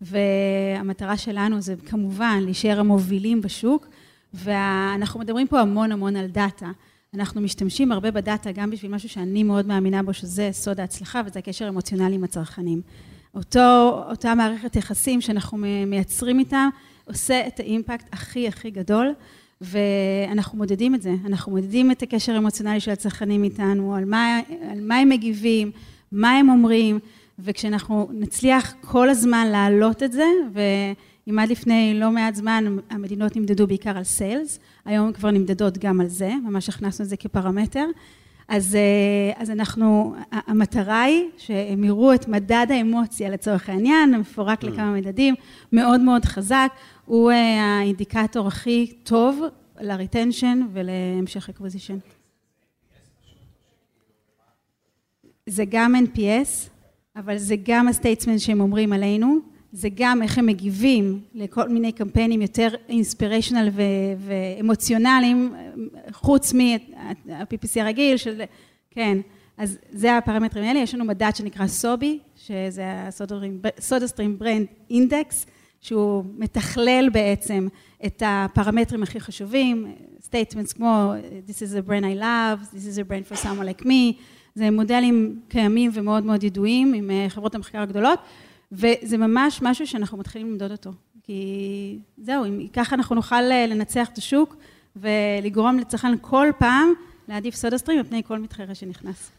[0.00, 3.86] והמטרה שלנו זה כמובן להישאר המובילים בשוק,
[4.34, 6.70] ואנחנו מדברים פה המון המון על דאטה.
[7.14, 11.38] אנחנו משתמשים הרבה בדאטה גם בשביל משהו שאני מאוד מאמינה בו, שזה סוד ההצלחה, וזה
[11.38, 12.80] הקשר האמוציונלי עם הצרכנים.
[13.34, 16.68] אותו, אותה מערכת יחסים שאנחנו מייצרים איתה,
[17.04, 19.12] עושה את האימפקט הכי הכי גדול,
[19.60, 21.14] ואנחנו מודדים את זה.
[21.26, 25.70] אנחנו מודדים את הקשר האמוציונלי של הצרכנים איתנו, על מה, על מה הם מגיבים,
[26.12, 26.98] מה הם אומרים,
[27.38, 33.66] וכשאנחנו נצליח כל הזמן להעלות את זה, ואם עד לפני לא מעט זמן המדינות נמדדו
[33.66, 37.86] בעיקר על sales, היום כבר נמדדות גם על זה, ממש הכנסנו את זה כפרמטר.
[38.48, 44.66] אז, אה, אז אנחנו, המטרה היא שהם יראו את מדד האמוציה לצורך העניין, מפורק mm.
[44.66, 45.34] לכמה מדדים,
[45.72, 46.72] מאוד מאוד חזק,
[47.04, 49.40] הוא אה, האינדיקטור הכי טוב
[49.80, 51.98] ל retention ולהמשך acquisition.
[55.46, 56.70] זה גם NPS,
[57.16, 59.38] אבל זה גם ה statement שהם אומרים עלינו,
[59.74, 63.70] זה גם איך הם מגיבים לכל מיני קמפיינים יותר inspirational
[64.18, 65.54] ואמוציונליים,
[66.12, 68.42] חוץ מה-PPC הרגיל של,
[68.90, 69.18] כן,
[69.58, 72.84] אז זה הפרמטרים האלה, יש לנו מדד שנקרא סובי, שזה
[73.78, 75.46] הסודה סטרים brand index,
[75.80, 77.68] שהוא מתכלל בעצם
[78.06, 81.12] את הפרמטרים הכי חשובים, statements כמו
[81.48, 84.22] This is a brand I love, This is a brand for someone like me,
[84.54, 88.18] זה מודלים קיימים ומאוד מאוד ידועים עם אה, חברות המחקר הגדולות.
[88.72, 90.90] וזה ממש משהו שאנחנו מתחילים למדוד אותו.
[91.22, 94.56] כי זהו, אם ככה אנחנו נוכל אה, לנצח את השוק
[94.96, 96.92] ולגרום לצרכן כל פעם
[97.28, 99.30] להעדיף סודה סטרים על פני כל מתחרה שנכנס.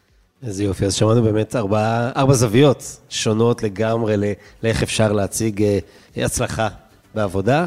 [0.42, 4.14] איזה יופי, אז שמענו באמת ארבע, ארבע זוויות שונות לגמרי
[4.62, 5.78] לאיך אפשר להציג אה,
[6.24, 6.68] הצלחה
[7.14, 7.66] בעבודה.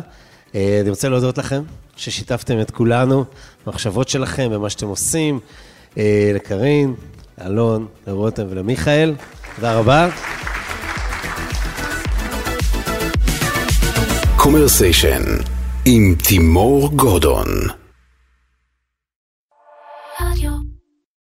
[0.56, 1.64] אה, אני רוצה להודות לכם
[1.96, 3.26] ששיתפתם את כולנו
[3.66, 5.40] במחשבות שלכם, במה שאתם עושים,
[6.36, 6.96] לקרין,
[7.38, 9.16] לאלון, לרותם ולמיכאל.
[9.56, 10.10] תודה רבה.
[14.42, 15.22] קומרסיישן
[15.86, 17.48] עם תימור גורדון